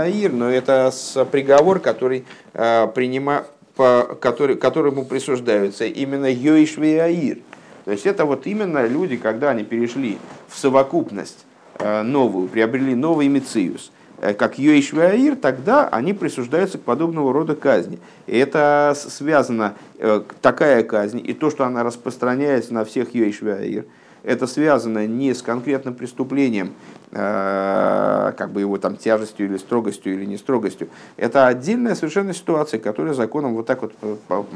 аир, 0.03 0.33
но 0.33 0.51
это 0.51 0.93
приговор, 1.33 1.79
который, 1.79 2.27
э, 2.53 2.87
принима, 2.89 3.45
по, 3.75 4.17
который, 4.21 4.57
которому 4.57 5.05
присуждаются 5.07 5.87
именно 5.87 6.31
йоишвеаир. 6.31 7.39
То 7.87 7.91
есть 7.91 8.05
это 8.05 8.25
вот 8.25 8.47
именно 8.47 8.87
люди, 8.87 9.17
когда 9.17 9.51
они 9.51 9.65
перешли 9.65 10.19
в 10.49 10.59
совокупность 10.59 11.45
новую, 11.81 12.49
приобрели 12.49 12.95
новый 12.95 13.29
мициус– 13.29 13.91
Э, 14.25 14.33
как 14.33 14.59
Йоишваир, 14.59 15.37
тогда 15.37 15.87
они 15.87 16.15
присуждаются 16.15 16.79
к 16.79 16.81
подобного 16.81 17.31
рода 17.31 17.55
казни. 17.55 17.99
И 18.27 18.39
это 18.39 18.95
связано, 18.97 19.75
э, 19.99 20.23
такая 20.41 20.83
казнь, 20.83 21.21
и 21.23 21.35
то, 21.35 21.51
что 21.51 21.67
она 21.67 21.83
распространяется 21.83 22.73
на 22.73 22.87
всех 22.87 23.15
Йоишваир, 23.15 23.85
это 24.23 24.47
связано 24.47 25.07
не 25.07 25.35
с 25.35 25.43
конкретным 25.43 25.93
преступлением, 25.93 26.73
э, 27.13 28.33
как 28.39 28.51
бы 28.51 28.61
его 28.63 28.79
там 28.79 28.97
тяжестью 28.97 29.45
или 29.45 29.59
строгостью 29.59 30.15
или 30.15 30.25
не 30.25 30.39
строгостью. 30.39 30.89
Это 31.19 31.47
отдельная 31.47 31.95
совершенно 31.95 32.33
ситуация, 32.33 32.81
которая 32.81 33.13
законом 33.13 33.55
вот 33.55 33.67
так 33.67 33.83
вот 33.83 33.93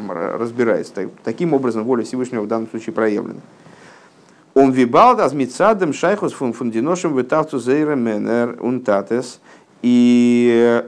разбирается. 0.09 1.11
Таким 1.25 1.53
образом, 1.53 1.85
воля 1.85 2.05
Всевышнего 2.05 2.41
в 2.41 2.49
данном 2.49 2.71
случае 2.71 2.95
проявлена. 2.95 3.41
Он 4.59 4.73
вибалд 4.73 5.21
аз 5.21 5.35
мицадем 5.35 5.93
шайхус 5.93 6.33
фун 6.33 6.53
фундиношем 6.53 7.17
витавцу 7.17 7.61
зейра 7.61 7.95
менер 7.95 8.57
унтатес. 8.61 9.41
И 9.83 10.83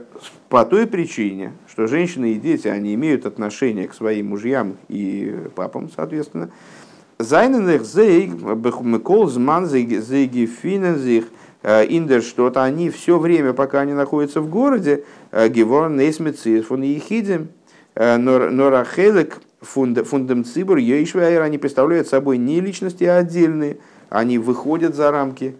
по 0.49 0.65
той 0.65 0.85
причине, 0.87 1.53
что 1.69 1.87
женщины 1.87 2.33
и 2.33 2.39
дети, 2.39 2.67
они 2.67 2.93
имеют 2.93 3.25
отношение 3.25 3.87
к 3.87 3.93
своим 3.93 4.29
мужьям 4.29 4.77
и 4.89 5.33
папам, 5.55 5.89
соответственно, 5.95 6.51
Зайненных 7.19 7.83
бехмекол 7.83 9.27
зман 9.27 9.67
зейги 9.67 10.45
финензих, 10.47 11.25
индер 11.63 12.23
что-то, 12.23 12.63
они 12.63 12.89
все 12.89 13.19
время, 13.19 13.53
пока 13.53 13.81
они 13.81 13.93
находятся 13.93 14.41
в 14.41 14.49
городе, 14.49 15.03
геворн 15.31 15.95
нейсмецис 15.95 16.65
фун 16.65 16.81
ехидем, 16.81 17.49
норахелек 17.95 19.39
фундам 19.61 20.43
цибур 20.43 20.77
ейшвайр, 20.77 21.43
они 21.43 21.59
представляют 21.59 22.07
собой 22.07 22.39
не 22.39 22.59
личности, 22.59 23.03
а 23.03 23.17
отдельные, 23.17 23.77
они 24.09 24.39
выходят 24.39 24.95
за 24.95 25.11
рамки 25.11 25.55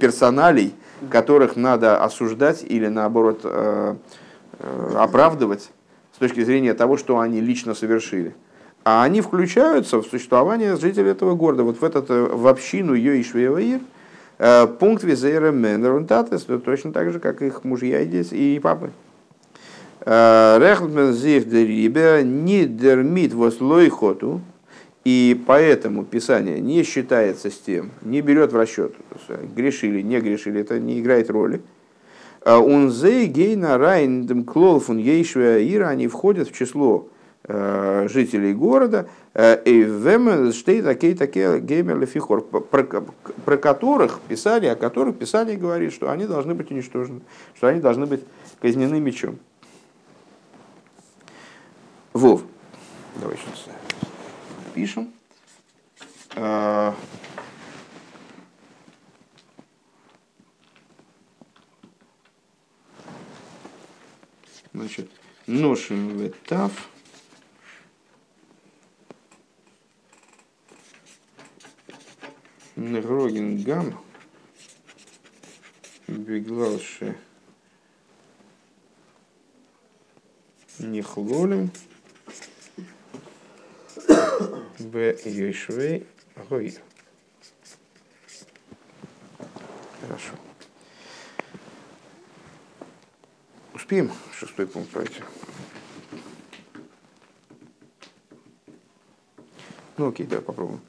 персоналей, 0.00 0.74
которых 1.10 1.56
надо 1.56 2.02
осуждать 2.02 2.62
или 2.62 2.86
наоборот 2.86 3.44
оправдывать 4.94 5.70
с 6.14 6.18
точки 6.18 6.44
зрения 6.44 6.74
того, 6.74 6.96
что 6.96 7.18
они 7.18 7.40
лично 7.40 7.74
совершили 7.74 8.36
а 8.84 9.02
они 9.02 9.22
включаются 9.22 10.00
в 10.00 10.06
существование 10.06 10.76
жителей 10.76 11.10
этого 11.10 11.34
города, 11.34 11.62
вот 11.62 11.80
в, 11.80 11.84
этот, 11.84 12.10
э, 12.10 12.22
в 12.22 12.46
общину 12.46 12.92
Йоишвееваир, 12.92 13.80
э, 14.38 14.66
пункт 14.66 15.02
визера 15.02 15.50
Менерунтатес, 15.50 16.46
точно 16.64 16.92
так 16.92 17.10
же, 17.10 17.18
как 17.18 17.40
их 17.40 17.64
мужья 17.64 18.00
и 18.00 18.06
дети, 18.06 18.34
и 18.34 18.58
папы. 18.58 18.90
Э, 20.00 20.58
Рехтмен 20.60 21.14
зих 21.14 21.48
дерибе 21.48 22.22
не 22.24 22.66
дермит 22.66 23.32
вослойхоту, 23.32 24.42
и 25.04 25.40
поэтому 25.46 26.04
Писание 26.04 26.60
не 26.60 26.82
считается 26.82 27.50
с 27.50 27.58
тем, 27.58 27.90
не 28.02 28.20
берет 28.20 28.52
в 28.52 28.56
расчет, 28.56 28.94
грешили, 29.54 30.00
не 30.02 30.20
грешили, 30.20 30.60
это 30.60 30.78
не 30.78 31.00
играет 31.00 31.30
роли. 31.30 31.62
Он 32.44 32.90
зей 32.90 33.26
гейна 33.26 33.78
райн 33.78 34.44
клолфун 34.44 34.98
ейшвея 34.98 35.58
они 35.88 36.08
входят 36.08 36.48
в 36.48 36.52
число 36.52 37.08
Э, 37.46 38.08
жителей 38.08 38.54
города, 38.54 39.06
э, 39.34 39.60
про 43.44 43.58
которых 43.58 44.20
писали, 44.20 44.64
о 44.64 44.76
которых 44.76 45.18
писали 45.18 45.54
говорит, 45.54 45.92
что 45.92 46.10
они 46.10 46.24
должны 46.26 46.54
быть 46.54 46.70
уничтожены, 46.70 47.20
что 47.54 47.66
они 47.66 47.80
должны 47.80 48.06
быть 48.06 48.24
казнены 48.62 48.98
мечом. 48.98 49.38
Вов, 52.14 52.40
давай 53.20 53.36
сейчас 53.36 53.66
пишем. 54.74 55.14
Э, 56.34 56.92
значит, 64.72 65.10
ношим 65.46 66.18
ветав. 66.18 66.88
Негроген 72.74 73.62
гам 73.62 74.04
беглалши 76.08 77.16
нихлолим 80.80 81.70
б 84.78 85.16
йошвей 85.24 86.06
гой. 86.48 86.76
Хорошо. 90.00 90.32
Успеем 93.74 94.10
шестой 94.38 94.66
пункт 94.66 94.90
пройти? 94.90 95.20
Ну 99.96 100.08
окей, 100.08 100.26
давай 100.26 100.44
попробуем. 100.44 100.80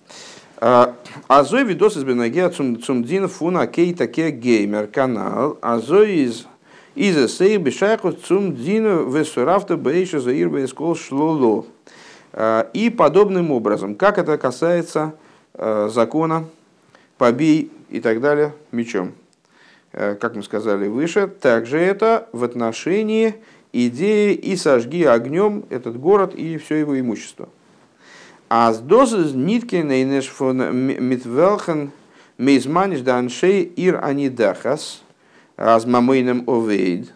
Азой 1.27 1.63
видос 1.63 1.97
из 1.97 2.03
Бенагеа 2.03 2.49
цумдин 2.49 3.27
фуна 3.27 3.67
кейта 3.67 4.07
ке 4.07 4.31
геймер 4.31 4.87
канал. 4.87 5.57
Азой 5.61 6.15
из 6.25 6.47
из 6.95 7.37
сей 7.37 7.57
бешайху 7.57 8.13
цумдину 8.13 9.09
весурафта 9.09 9.75
бейша 9.77 10.19
заир 10.19 10.49
бейскол 10.49 10.95
шлоло. 10.95 11.65
И 12.73 12.93
подобным 12.95 13.51
образом, 13.51 13.95
как 13.95 14.17
это 14.17 14.37
касается 14.37 15.13
закона 15.53 16.45
побей 17.17 17.71
и 17.89 18.01
так 18.01 18.19
далее 18.19 18.53
мечом. 18.71 19.13
Как 19.91 20.35
мы 20.35 20.43
сказали 20.43 20.87
выше, 20.87 21.27
также 21.27 21.79
это 21.79 22.27
в 22.33 22.43
отношении 22.43 23.35
идеи 23.71 24.33
и 24.33 24.57
сожги 24.57 25.03
огнем 25.03 25.63
этот 25.69 25.97
город 25.97 26.35
и 26.35 26.57
все 26.57 26.75
его 26.75 26.99
имущество. 26.99 27.47
А 28.49 28.73
с 28.73 28.79
дозы 28.79 29.35
ниткен 29.35 29.87
нейнеш 29.87 30.27
фон 30.27 30.57
митвелхен 30.77 31.91
мейзманиш 32.37 32.99
даншей 32.99 33.63
ир 33.63 34.03
анидахас 34.03 35.01
аз 35.55 35.85
мамейным 35.85 36.43
овейд, 36.47 37.13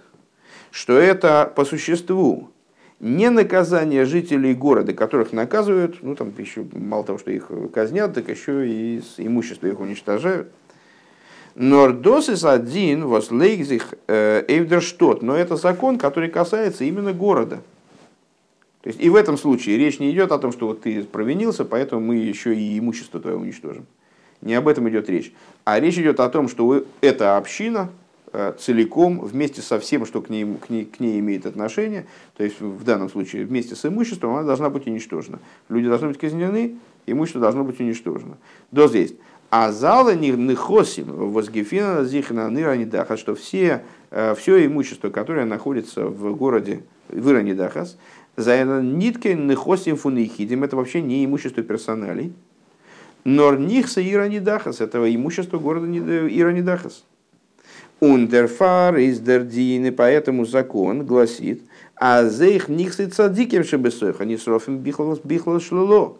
что 0.71 0.97
это 0.97 1.51
по 1.53 1.65
существу 1.65 2.48
не 2.99 3.29
наказание 3.29 4.05
жителей 4.05 4.53
города, 4.53 4.93
которых 4.93 5.31
наказывают, 5.31 6.01
ну 6.01 6.15
там 6.15 6.33
еще 6.37 6.65
мало 6.73 7.03
того, 7.03 7.17
что 7.17 7.31
их 7.31 7.49
казнят, 7.73 8.13
так 8.13 8.29
еще 8.29 8.67
и 8.67 9.01
имущество 9.17 9.67
их 9.67 9.79
уничтожают. 9.79 10.49
Нордосис 11.55 12.45
один 12.45 13.03
was 13.03 13.33
лейгзих 13.33 13.93
эйвдерштот, 14.07 15.21
но 15.21 15.35
это 15.35 15.55
закон, 15.55 15.97
который 15.97 16.29
касается 16.29 16.83
именно 16.83 17.13
города. 17.13 17.61
То 18.81 18.87
есть 18.89 19.01
и 19.01 19.09
в 19.09 19.15
этом 19.15 19.37
случае 19.37 19.77
речь 19.77 19.99
не 19.99 20.11
идет 20.11 20.31
о 20.31 20.39
том, 20.39 20.53
что 20.53 20.67
вот 20.67 20.81
ты 20.81 21.03
провинился, 21.03 21.65
поэтому 21.65 22.01
мы 22.01 22.15
еще 22.15 22.55
и 22.55 22.79
имущество 22.79 23.19
твое 23.19 23.35
уничтожим. 23.35 23.85
Не 24.41 24.53
об 24.53 24.69
этом 24.69 24.87
идет 24.89 25.09
речь. 25.09 25.33
А 25.65 25.79
речь 25.79 25.97
идет 25.97 26.21
о 26.21 26.29
том, 26.29 26.47
что 26.47 26.85
эта 27.01 27.35
община 27.35 27.89
э, 27.89 28.08
целиком, 28.59 29.19
вместе 29.19 29.61
со 29.61 29.79
всем, 29.79 30.05
что 30.05 30.21
к 30.21 30.29
ней, 30.29 30.45
к, 30.45 30.69
ней, 30.69 30.85
к 30.85 30.99
ней 30.99 31.19
имеет 31.19 31.45
отношение, 31.45 32.05
то 32.37 32.43
есть 32.43 32.61
в 32.61 32.83
данном 32.83 33.09
случае 33.09 33.45
вместе 33.45 33.75
с 33.75 33.85
имуществом, 33.85 34.35
она 34.35 34.43
должна 34.43 34.69
быть 34.69 34.87
уничтожена. 34.87 35.39
Люди 35.69 35.87
должны 35.87 36.09
быть 36.09 36.17
казнены, 36.17 36.75
имущество 37.05 37.41
должно 37.41 37.63
быть 37.63 37.79
уничтожено. 37.79 38.37
До 38.71 38.87
здесь. 38.87 39.13
А 39.51 39.71
зала 39.71 40.13
не 40.13 40.53
хосим 40.53 41.31
возгефина 41.31 42.03
зихна 42.03 42.49
ныранидаха, 42.49 43.17
что 43.17 43.33
все, 43.33 43.83
э, 44.11 44.35
все 44.35 44.65
имущество, 44.67 45.09
которое 45.09 45.45
находится 45.45 46.05
в 46.05 46.35
городе 46.35 46.83
Выранидахас, 47.07 47.97
за 48.35 48.63
нитки 48.63 49.29
нехосим 49.29 49.97
фунихидим, 49.97 50.63
это 50.63 50.75
вообще 50.75 51.01
не 51.01 51.25
имущество 51.25 51.63
персоналей. 51.63 52.31
Нор 53.25 53.59
нихса 53.59 54.07
иранидахас, 54.07 54.81
этого 54.81 55.13
имущества 55.13 55.57
города 55.57 55.87
Иранидахас. 55.87 57.03
Ундерфар 57.99 58.97
из 58.97 59.19
Дердин, 59.19 59.93
поэтому 59.93 60.45
закон 60.45 61.05
гласит, 61.05 61.63
а 61.95 62.25
зейх 62.25 62.69
нихсы 62.69 63.07
цадиким 63.07 63.63
шебесойха, 63.63 64.25
не 64.25 64.37
срофим 64.37 64.77
бихлос 64.77 65.63
шлуло. 65.63 66.17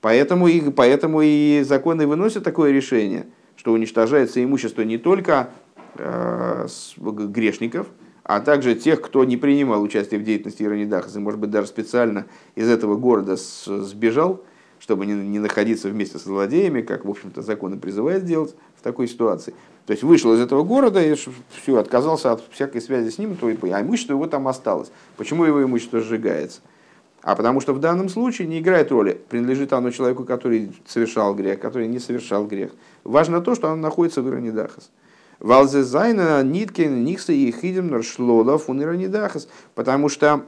Поэтому 0.00 0.48
и, 0.48 0.70
поэтому 0.70 1.22
и 1.22 1.62
законы 1.64 2.06
выносят 2.06 2.44
такое 2.44 2.72
решение, 2.72 3.26
что 3.56 3.72
уничтожается 3.72 4.44
имущество 4.44 4.82
не 4.82 4.98
только 4.98 5.48
э, 5.96 6.66
грешников, 6.98 7.86
а 8.22 8.40
также 8.40 8.74
тех, 8.74 9.00
кто 9.00 9.24
не 9.24 9.36
принимал 9.36 9.82
участие 9.82 10.20
в 10.20 10.24
деятельности 10.24 10.62
Иронидахаса, 10.62 11.20
может 11.20 11.40
быть, 11.40 11.50
даже 11.50 11.68
специально 11.68 12.26
из 12.54 12.68
этого 12.68 12.96
города 12.96 13.36
сбежал, 13.36 14.44
чтобы 14.78 15.06
не, 15.06 15.14
не 15.14 15.38
находиться 15.38 15.88
вместе 15.88 16.18
с 16.18 16.24
злодеями, 16.24 16.82
как, 16.82 17.04
в 17.06 17.10
общем-то, 17.10 17.42
законы 17.42 17.78
призывают 17.78 18.24
делать 18.24 18.54
такой 18.84 19.08
ситуации. 19.08 19.54
То 19.86 19.92
есть 19.92 20.04
вышел 20.04 20.32
из 20.32 20.40
этого 20.40 20.62
города 20.62 21.02
и 21.02 21.14
все, 21.14 21.78
отказался 21.78 22.32
от 22.32 22.44
всякой 22.50 22.80
связи 22.80 23.10
с 23.10 23.18
ним, 23.18 23.36
то 23.36 23.50
и, 23.50 23.70
а 23.70 23.82
имущество 23.82 24.12
его 24.12 24.26
там 24.26 24.46
осталось. 24.46 24.92
Почему 25.16 25.44
его 25.44 25.62
имущество 25.62 26.00
сжигается? 26.00 26.60
А 27.22 27.34
потому 27.34 27.60
что 27.60 27.72
в 27.72 27.80
данном 27.80 28.08
случае 28.08 28.46
не 28.46 28.60
играет 28.60 28.92
роли, 28.92 29.18
принадлежит 29.28 29.72
оно 29.72 29.90
человеку, 29.90 30.24
который 30.24 30.72
совершал 30.86 31.34
грех, 31.34 31.58
который 31.58 31.88
не 31.88 31.98
совершал 31.98 32.46
грех. 32.46 32.72
Важно 33.02 33.40
то, 33.40 33.54
что 33.54 33.68
оно 33.68 33.76
находится 33.76 34.22
в 34.22 34.28
Иронидахас. 34.28 34.90
Валзезайна 35.40 36.42
ниткин 36.42 37.02
никса 37.02 37.32
и 37.32 37.50
хидим 37.50 37.88
наршлола 37.88 38.58
фуниранидахас. 38.58 39.48
Потому 39.74 40.08
что 40.08 40.44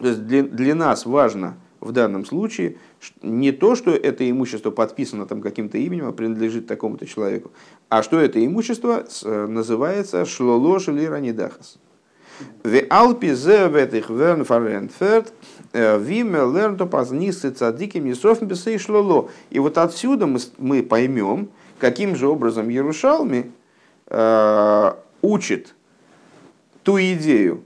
для, 0.00 0.42
для 0.42 0.74
нас 0.74 1.06
важно 1.06 1.56
в 1.82 1.92
данном 1.92 2.24
случае 2.24 2.76
не 3.20 3.52
то, 3.52 3.74
что 3.74 3.90
это 3.90 4.28
имущество 4.30 4.70
подписано 4.70 5.26
там 5.26 5.42
каким-то 5.42 5.78
именем, 5.78 6.08
а 6.08 6.12
принадлежит 6.12 6.66
такому-то 6.66 7.06
человеку, 7.06 7.50
а 7.88 8.02
что 8.02 8.18
это 8.18 8.44
имущество 8.44 9.04
называется 9.24 10.24
шлолош 10.24 10.88
или 10.88 11.04
ранидахас. 11.04 11.78
В 12.64 12.74
Алпи 12.88 13.32
зе 13.32 13.68
в 13.68 13.76
этих 13.76 14.08
верн 14.10 14.44
фарентферт– 14.44 15.32
Виме 15.72 16.40
лернто 16.40 16.84
познисты 16.86 17.50
цадиким 17.50 18.04
несофм 18.04 18.44
бесей 18.46 18.78
шлоло. 18.78 19.30
И 19.50 19.58
вот 19.58 19.78
отсюда 19.78 20.26
мы, 20.26 20.38
мы 20.58 20.82
поймем, 20.82 21.48
каким 21.78 22.14
же 22.14 22.28
образом 22.28 22.68
Ярушалми 22.68 23.52
э, 24.08 24.92
учит 25.22 25.74
ту 26.82 26.98
идею, 26.98 27.62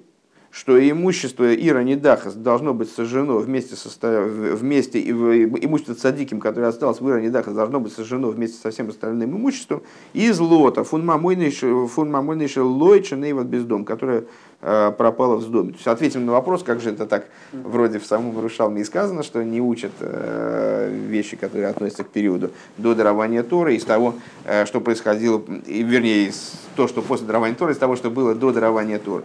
что 0.56 0.78
имущество 0.90 1.54
Ира 1.54 1.82
Недахас 1.82 2.32
должно 2.32 2.72
быть 2.72 2.90
сожжено 2.90 3.36
вместе, 3.36 3.76
со, 3.76 3.90
вместе 4.22 4.98
имущество 5.02 5.94
Цадиким, 5.94 6.40
которое 6.40 6.68
осталось 6.68 6.98
в 6.98 7.06
Ира 7.06 7.20
Недахас, 7.20 7.52
должно 7.52 7.78
быть 7.78 7.92
сожжено 7.92 8.28
вместе 8.28 8.58
со 8.62 8.70
всем 8.70 8.88
остальным 8.88 9.36
имуществом, 9.36 9.82
из 10.14 10.40
лота 10.40 10.82
фунмамойнейши 10.82 12.62
лойча 12.62 13.16
нейват 13.16 13.48
бездом, 13.48 13.84
которое 13.84 14.24
э, 14.62 14.92
пропало 14.96 15.36
в 15.36 15.50
доме. 15.50 15.72
То 15.72 15.76
есть 15.76 15.86
ответим 15.88 16.24
на 16.24 16.32
вопрос, 16.32 16.62
как 16.62 16.80
же 16.80 16.88
это 16.88 17.04
так, 17.04 17.26
вроде 17.52 17.98
в 17.98 18.06
самом 18.06 18.40
Рушалме 18.40 18.80
и 18.80 18.84
сказано, 18.84 19.22
что 19.22 19.44
не 19.44 19.60
учат 19.60 19.92
э, 20.00 20.90
вещи, 21.06 21.36
которые 21.36 21.66
относятся 21.66 22.04
к 22.04 22.08
периоду 22.08 22.50
до 22.78 22.94
дарования 22.94 23.42
Торы, 23.42 23.76
из 23.76 23.84
того, 23.84 24.14
э, 24.44 24.64
что 24.64 24.80
происходило, 24.80 25.42
вернее, 25.66 26.28
из 26.28 26.54
то, 26.76 26.88
что 26.88 27.02
после 27.02 27.26
дарования 27.26 27.56
Торы, 27.56 27.72
из 27.72 27.78
того, 27.78 27.94
что 27.94 28.10
было 28.10 28.34
до 28.34 28.52
дарования 28.52 28.98
Торы. 28.98 29.24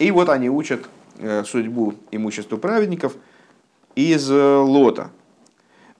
И 0.00 0.10
вот 0.10 0.30
они 0.30 0.48
учат 0.48 0.88
э, 1.18 1.44
судьбу 1.44 1.94
имущества 2.10 2.56
праведников 2.56 3.16
из 3.94 4.30
э, 4.30 4.56
лота. 4.56 5.10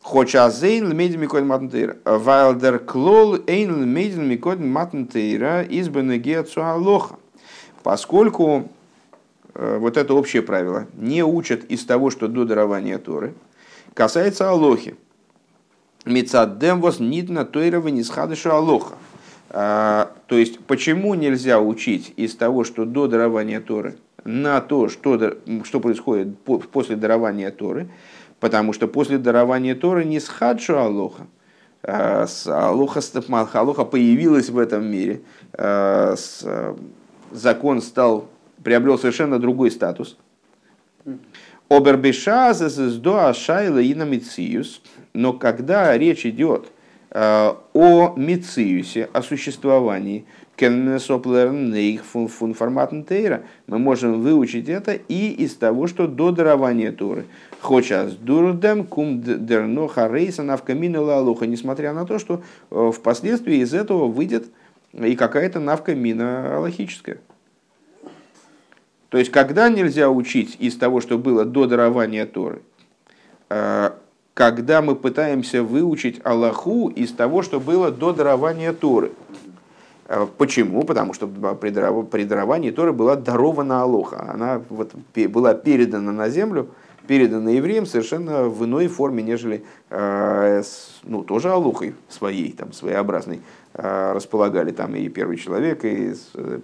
Хоча 0.01 0.49
зейн 0.49 0.91
лмейден 0.91 1.21
микоден 1.21 1.47
матнтейра. 1.47 1.99
Вайлдер 2.07 2.79
клол 2.79 3.37
эйн 3.47 3.83
лмейден 3.83 4.27
микоден 4.27 4.73
матнтейра 4.73 5.63
из 5.63 5.91
бенегеацу 5.91 6.65
алоха. 6.65 7.17
Поскольку 7.83 8.71
э, 9.53 9.77
вот 9.79 9.99
это 9.99 10.15
общее 10.15 10.41
правило 10.41 10.87
не 10.95 11.23
учат 11.23 11.65
из 11.65 11.85
того, 11.85 12.09
что 12.09 12.27
до 12.27 12.47
дарования 12.47 12.97
Торы, 12.97 13.35
касается 13.93 14.49
Алохи. 14.49 14.97
Мецаддем 16.07 16.81
вос 16.81 17.01
нидна 17.01 17.45
тойрова 17.45 17.89
нисхадыша 17.89 18.57
Алоха. 18.57 18.95
А, 19.53 20.13
то 20.29 20.39
есть, 20.39 20.61
почему 20.61 21.15
нельзя 21.15 21.61
учить 21.61 22.13
из 22.17 22.37
того, 22.37 22.63
что 22.63 22.85
до 22.85 23.09
дарования 23.09 23.61
Торы, 23.61 23.97
на 24.25 24.61
то, 24.61 24.89
что, 24.89 25.35
что 25.65 25.81
происходит 25.81 26.39
после 26.39 26.95
дарования 26.95 27.51
Торы, 27.51 27.89
потому 28.39 28.73
что 28.73 28.87
после 28.87 29.19
дарования 29.19 29.75
Торы 29.75 30.05
не 30.05 30.21
схадшу 30.21 30.79
Алоха, 30.79 31.27
а 31.83 32.27
Алоха, 32.47 33.01
Алоха 33.55 33.85
появилась 33.85 34.51
в 34.51 34.59
этом 34.59 34.87
мире, 34.87 35.23
а, 35.53 36.15
закон 37.33 37.83
стал, 37.83 38.29
приобрел 38.63 38.99
совершенно 38.99 39.41
другой 39.41 39.73
статус. 39.73 40.17
Обербешаз 41.69 42.77
до 42.99 43.29
Ашайла 43.29 43.79
и 43.79 43.95
но 45.13 45.33
когда 45.33 45.97
речь 45.99 46.25
идет 46.25 46.71
о 47.13 48.15
Мициусе, 48.17 49.09
о 49.13 49.23
существовании 49.23 50.25
фунформатнтейра, 50.59 53.43
мы 53.67 53.79
можем 53.79 54.21
выучить 54.21 54.69
это 54.69 54.93
и 54.93 55.31
из 55.31 55.55
того, 55.55 55.87
что 55.87 56.07
до 56.07 56.33
дарования 56.33 56.93
Торы. 56.93 57.25
Хочас 57.61 58.13
дурдем 58.13 58.85
кум 58.85 59.23
дерно 59.23 59.89
харейса 59.89 60.43
навкамина 60.43 61.01
лалуха, 61.01 61.47
несмотря 61.47 61.93
на 61.93 62.05
то, 62.05 62.19
что 62.19 62.43
э, 62.71 62.93
впоследствии 62.95 63.57
из 63.57 63.75
этого 63.75 64.07
выйдет 64.07 64.47
и 64.93 65.17
какая-то 65.17 65.61
навкамина 65.61 66.57
аллахическая. 66.57 67.19
То 69.09 69.19
есть, 69.19 69.31
когда 69.31 69.69
нельзя 69.69 70.09
учить 70.09 70.57
из 70.61 70.77
того, 70.77 71.01
что 71.01 71.19
было 71.19 71.45
до 71.45 71.67
дарования 71.67 72.27
Торы, 72.27 72.63
э, 73.49 73.91
когда 74.35 74.81
мы 74.83 74.97
пытаемся 74.97 75.63
выучить 75.63 76.21
Аллаху 76.25 76.89
из 76.89 77.13
того, 77.13 77.43
что 77.43 77.61
было 77.61 77.91
до 77.91 78.13
дарования 78.13 78.73
Торы. 78.73 79.13
А, 80.07 80.27
почему? 80.27 80.83
Потому 80.85 81.13
что 81.15 81.27
при 81.27 82.25
даровании 82.25 82.71
Торы 82.71 82.93
была 82.93 83.17
дарована 83.17 83.83
Алоха. 83.83 84.31
Она 84.33 84.63
вот 84.69 84.93
была 85.29 85.55
передана 85.55 86.13
на 86.13 86.29
землю, 86.29 86.69
передана 87.07 87.51
евреям 87.51 87.87
совершенно 87.87 88.45
в 88.45 88.65
иной 88.65 88.87
форме, 88.87 89.23
нежели 89.23 89.65
а, 89.89 90.63
ну, 91.05 91.23
тоже 91.23 91.51
Алохой 91.51 91.95
своей, 92.09 92.53
там, 92.53 92.73
своеобразной 92.73 93.41
а, 93.75 94.15
располагали 94.15 94.71
там 94.71 94.95
и 94.95 95.09
первый 95.09 95.37
человек, 95.37 95.85
и 95.85 96.15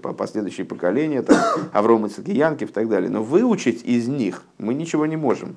последующие 0.01 0.67
поколения, 0.67 1.23
там, 1.23 1.37
Авром 1.73 2.07
и 2.07 2.09
Цикиянкив 2.09 2.71
и 2.71 2.73
так 2.73 2.89
далее. 2.89 3.11
Но 3.11 3.23
выучить 3.23 3.85
из 3.85 4.09
них 4.09 4.43
мы 4.59 4.75
ничего 4.75 5.07
не 5.07 5.17
можем. 5.17 5.57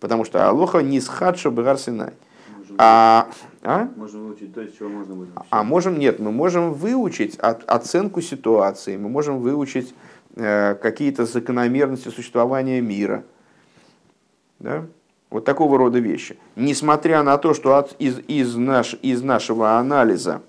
Потому 0.00 0.24
что 0.24 0.48
Алоха 0.48 0.80
не 0.80 1.00
схадша 1.00 1.50
Синай. 1.76 2.12
А, 2.80 3.28
а? 3.62 3.88
Можем 3.96 4.26
выучить 4.26 4.54
то, 4.54 4.60
из 4.60 4.76
чего 4.76 4.88
можно 4.88 5.14
будет 5.14 5.30
А 5.50 5.64
можем, 5.64 5.98
нет, 5.98 6.20
мы 6.20 6.30
можем 6.30 6.72
выучить 6.74 7.36
от, 7.36 7.68
оценку 7.68 8.20
ситуации, 8.20 8.96
мы 8.96 9.08
можем 9.08 9.40
выучить 9.40 9.94
э, 10.36 10.76
какие-то 10.76 11.26
закономерности 11.26 12.08
существования 12.08 12.80
мира. 12.80 13.24
Да? 14.60 14.86
Вот 15.30 15.44
такого 15.44 15.76
рода 15.76 15.98
вещи. 15.98 16.38
Несмотря 16.54 17.22
на 17.24 17.36
то, 17.36 17.52
что 17.52 17.76
от, 17.76 17.96
из, 17.98 18.20
из, 18.28 18.54
наш, 18.54 18.96
из 19.02 19.22
нашего 19.22 19.72
анализа, 19.78 20.40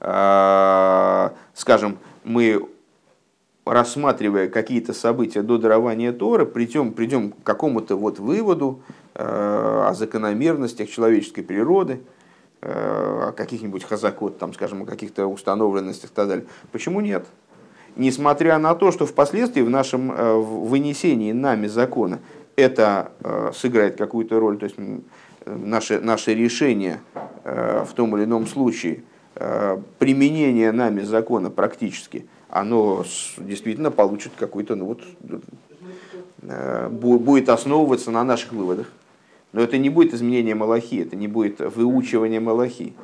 э, 0.00 1.28
скажем, 1.52 1.98
мы 2.24 2.66
рассматривая 3.64 4.48
какие-то 4.48 4.92
события 4.92 5.42
до 5.42 5.58
дарования 5.58 6.12
Тора, 6.12 6.44
придем, 6.44 6.92
придем 6.92 7.32
к 7.32 7.42
какому-то 7.42 7.96
вот 7.96 8.18
выводу 8.18 8.80
э, 9.14 9.24
о 9.24 9.94
закономерностях 9.94 10.90
человеческой 10.90 11.42
природы, 11.42 12.00
э, 12.60 13.28
о 13.28 13.32
каких-нибудь 13.32 13.84
хазакот, 13.84 14.38
там, 14.38 14.52
скажем, 14.52 14.82
о 14.82 14.86
каких-то 14.86 15.26
установленностях 15.26 16.10
и 16.10 16.14
так 16.14 16.28
далее. 16.28 16.46
Почему 16.72 17.00
нет? 17.00 17.26
Несмотря 17.96 18.58
на 18.58 18.74
то, 18.74 18.90
что 18.90 19.06
впоследствии 19.06 19.62
в 19.62 19.70
нашем 19.70 20.12
э, 20.12 20.34
вынесении 20.34 21.32
нами 21.32 21.66
закона 21.66 22.20
это 22.56 23.10
сыграет 23.52 23.96
какую-то 23.96 24.38
роль, 24.38 24.58
то 24.58 24.64
есть 24.64 24.76
наше, 25.44 25.98
наше 25.98 26.34
решение 26.36 27.00
в 27.42 27.88
том 27.96 28.16
или 28.16 28.22
ином 28.22 28.46
случае, 28.46 29.02
применение 29.98 30.70
нами 30.70 31.00
закона 31.00 31.50
практически– 31.50 32.26
оно 32.54 33.04
действительно 33.36 33.90
получит 33.90 34.32
какой-то, 34.38 34.76
ну 34.76 34.84
вот, 34.86 35.02
э, 36.42 36.88
будет 36.88 37.48
основываться 37.48 38.12
на 38.12 38.22
наших 38.22 38.52
выводах. 38.52 38.92
Но 39.52 39.60
это 39.60 39.76
не 39.76 39.90
будет 39.90 40.14
изменение 40.14 40.54
Малахи, 40.54 40.98
это 40.98 41.16
не 41.16 41.26
будет 41.26 41.58
выучивание 41.58 42.38
Малахи. 42.38 42.94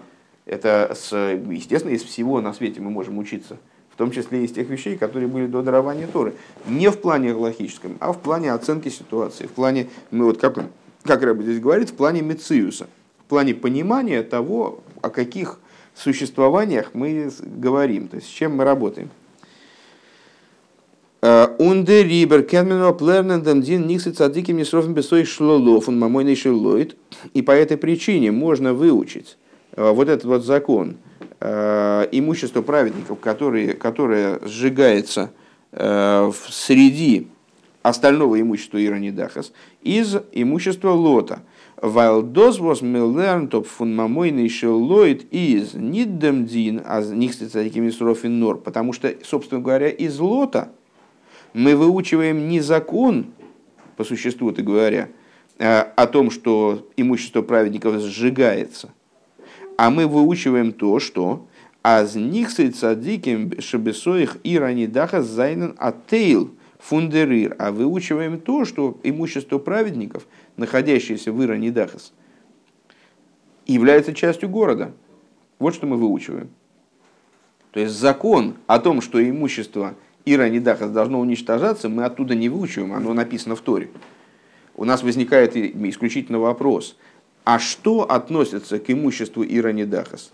Это, 0.47 0.93
с, 0.95 1.13
естественно, 1.51 1.93
из 1.93 2.05
всего 2.05 2.41
на 2.41 2.53
свете 2.55 2.81
мы 2.81 2.91
можем 2.91 3.19
учиться, 3.19 3.57
в 3.93 3.97
том 3.97 4.13
числе 4.13 4.45
из 4.45 4.53
тех 4.53 4.69
вещей, 4.69 4.97
которые 4.97 5.27
были 5.27 5.47
до 5.47 5.63
дарования 5.63 6.07
Торы. 6.07 6.35
Не 6.69 6.89
в 6.89 7.01
плане 7.01 7.33
галахическом, 7.33 7.97
а 7.99 8.13
в 8.13 8.21
плане 8.21 8.53
оценки 8.53 8.89
ситуации, 8.89 9.49
в 9.49 9.53
плане, 9.53 9.89
ну 10.13 10.27
вот 10.27 10.39
как, 10.39 10.65
как 11.03 11.23
Рэбби 11.25 11.43
здесь 11.43 11.59
говорит, 11.59 11.91
в 11.91 11.95
плане 11.95 12.23
Мециуса, 12.23 12.87
в 13.19 13.25
плане 13.25 13.55
понимания 13.55 14.23
того, 14.23 14.79
о 15.03 15.11
каких 15.11 15.59
существованиях 15.97 16.91
мы 16.95 17.33
говорим, 17.41 18.07
то 18.07 18.17
есть 18.17 18.29
с 18.29 18.31
чем 18.31 18.57
мы 18.57 18.63
работаем. 18.63 19.11
Унде 21.23 22.03
рибер 22.03 22.43
кенмено 22.45 22.95
плерненден 22.95 23.61
дин 23.61 23.87
никсы 23.87 24.11
цадиким 24.11 24.57
несрофен 24.57 24.95
бесой 24.95 25.25
шлолов, 25.25 25.87
он 25.89 25.99
мамойный 25.99 26.35
шеллоид. 26.35 26.97
И 27.35 27.43
по 27.43 27.51
этой 27.51 27.77
причине 27.77 28.33
можно 28.33 28.73
выучить 28.73 29.37
э, 29.77 29.91
вот 29.91 30.09
этот 30.09 30.25
вот 30.25 30.45
закон 30.47 30.97
э, 31.41 32.09
имущество 32.13 32.63
праведников, 32.63 33.21
которые, 33.21 33.75
которое 33.75 34.41
сжигается 34.47 35.31
э, 35.73 36.33
среди 36.49 37.29
остального 37.83 38.41
имущества 38.41 38.83
Иронидахас, 38.83 39.53
из 39.83 40.17
имущества 40.33 40.93
Лота. 40.93 41.43
Was 41.83 42.83
wir 42.83 43.05
lernt, 43.07 43.55
ob 43.55 43.67
von 43.67 43.95
мамойный 43.95 44.51
шеллоид 44.51 45.27
из 45.33 45.73
ниддем 45.73 46.45
дин, 46.47 46.83
а 46.85 47.01
них 47.03 47.33
нор, 48.23 48.59
потому 48.59 48.93
что, 48.93 49.15
собственно 49.23 49.61
говоря, 49.63 49.89
из 49.91 50.19
Лота– 50.19 50.73
мы 51.53 51.77
выучиваем 51.77 52.49
не 52.49 52.61
закон, 52.61 53.27
по 53.97 54.05
существу-то 54.05 54.63
говоря, 54.63 55.09
э, 55.59 55.81
о 55.81 56.07
том, 56.07 56.31
что 56.31 56.89
имущество 56.97 57.43
праведников 57.43 58.01
сжигается, 58.01 58.91
а 59.77 59.91
мы 59.91 60.07
выучиваем 60.07 60.73
то, 60.73 61.01
что 61.01 61.47
аз 61.83 62.15
них 62.15 62.51
цадиким 62.51 63.61
шабесоих 63.61 64.37
и 64.43 64.59
ранидаха 64.59 65.23
зайнен 65.23 65.75
атейл 65.79 66.51
фундерир, 66.79 67.57
а 67.59 67.73
выучиваем 67.73 68.41
то, 68.41 68.65
что 68.65 68.99
имущество 69.03 69.59
праведников, 69.59 70.27
находящееся 70.57 71.33
в 71.33 71.43
Иранидахас, 71.43 72.13
является 73.67 74.15
частью 74.15 74.49
города. 74.49 74.93
Вот 75.59 75.75
что 75.75 75.87
мы 75.87 75.97
выучиваем. 75.97 76.51
То 77.71 77.81
есть 77.81 77.95
закон 77.95 78.57
о 78.67 78.79
том, 78.79 79.01
что 79.01 79.23
имущество 79.23 79.95
Ира 80.25 80.49
Нидахас 80.49 80.91
должно 80.91 81.21
уничтожаться, 81.21 81.89
мы 81.89 82.05
оттуда 82.05 82.35
не 82.35 82.49
выучиваем, 82.49 82.93
оно 82.93 83.13
написано 83.15 83.57
в 83.57 83.61
Торе. 83.61 83.91
у 84.77 84.85
нас 84.85 85.03
возникает 85.03 85.57
исключительно 85.57 86.39
вопрос, 86.39 86.97
а 87.45 87.59
что 87.59 88.03
относится 88.03 88.79
к 88.79 88.91
имуществу 88.91 89.45
Ира 89.45 89.73
Недахас? 89.73 90.33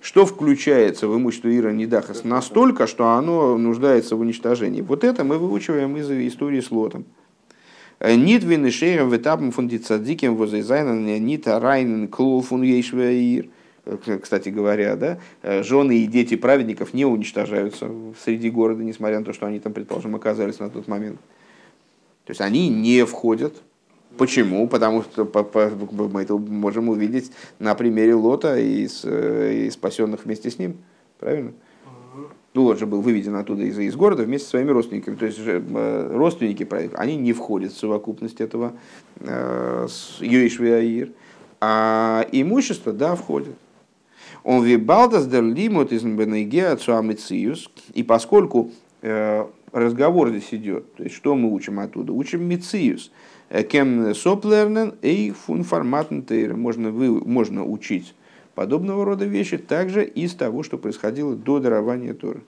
Что 0.00 0.26
включается 0.26 1.08
в 1.08 1.16
имущество 1.16 1.54
Ира 1.54 1.72
Недахас 1.72 2.24
настолько, 2.24 2.86
что 2.86 3.08
оно 3.08 3.58
нуждается 3.58 4.16
в 4.16 4.20
уничтожении? 4.20 4.80
Вот 4.80 5.02
это 5.02 5.24
мы 5.24 5.38
выучиваем 5.38 5.96
из 5.96 6.10
истории 6.10 6.60
с 6.60 6.70
Лотом. 6.70 7.04
Нит 8.00 8.44
вины 8.44 8.70
шейром 8.70 9.10
в 9.10 9.16
этапом 9.16 9.50
фундицадиким 9.50 10.36
возайзайнен 10.36 11.24
нит 11.24 11.48
райнен 11.48 12.06
клул 12.06 12.42
фун 12.42 12.62
ейшвеир. 12.62 13.48
Кстати 14.22 14.48
говоря, 14.48 14.96
да, 14.96 15.18
жены 15.62 15.98
и 15.98 16.06
дети 16.06 16.36
праведников 16.36 16.94
не 16.94 17.04
уничтожаются 17.04 17.90
среди 18.22 18.50
города, 18.50 18.82
несмотря 18.82 19.18
на 19.18 19.24
то, 19.24 19.32
что 19.32 19.46
они 19.46 19.60
там, 19.60 19.72
предположим, 19.72 20.14
оказались 20.14 20.58
на 20.58 20.70
тот 20.70 20.88
момент. 20.88 21.18
То 22.24 22.32
есть 22.32 22.40
они 22.40 22.68
не 22.68 23.04
входят. 23.06 23.62
Почему? 24.18 24.68
Потому 24.68 25.02
что 25.02 25.24
мы 26.12 26.22
это 26.22 26.36
можем 26.36 26.88
увидеть 26.88 27.32
на 27.58 27.74
примере 27.74 28.14
Лота 28.14 28.58
и, 28.58 28.86
с, 28.88 29.06
и 29.06 29.70
спасенных 29.70 30.24
вместе 30.24 30.50
с 30.50 30.58
ним. 30.58 30.76
Правильно? 31.18 31.52
Ну, 32.54 32.64
Лот 32.64 32.78
же 32.78 32.86
был 32.86 33.00
выведен 33.00 33.36
оттуда 33.36 33.62
из, 33.62 33.78
из 33.78 33.94
города 33.94 34.24
вместе 34.24 34.46
со 34.46 34.50
своими 34.50 34.70
родственниками. 34.70 35.14
То 35.14 35.26
есть 35.26 35.38
э, 35.38 36.10
родственники, 36.12 36.66
они 36.96 37.16
не 37.16 37.32
входят 37.32 37.72
в 37.72 37.78
совокупность 37.78 38.40
этого 38.40 38.72
э, 39.20 39.86
Йоишвиаир. 40.20 41.12
А 41.60 42.26
имущество, 42.32 42.92
да, 42.92 43.14
входит. 43.14 43.54
Он 44.48 44.64
вибалдас 44.64 45.26
дер 45.26 45.44
лимут 45.44 45.92
из 45.92 46.04
бенеге 46.04 46.74
И 47.92 48.02
поскольку 48.02 48.70
э, 49.02 49.46
разговор 49.72 50.30
здесь 50.30 50.54
идет, 50.54 50.94
то 50.94 51.02
есть 51.02 51.14
что 51.14 51.34
мы 51.34 51.52
учим 51.52 51.78
оттуда? 51.80 52.14
Учим 52.14 52.44
мициус. 52.44 53.12
Кем 53.68 54.14
соплернен 54.14 54.94
и 55.02 55.32
фунформатн 55.32 56.20
можно, 56.56 56.90
вы, 56.90 57.22
можно 57.22 57.62
учить 57.62 58.14
подобного 58.54 59.04
рода 59.04 59.26
вещи 59.26 59.58
также 59.58 60.02
из 60.02 60.32
того, 60.32 60.62
что 60.62 60.78
происходило 60.78 61.36
до 61.36 61.58
дарования 61.58 62.14
Торы. 62.14 62.40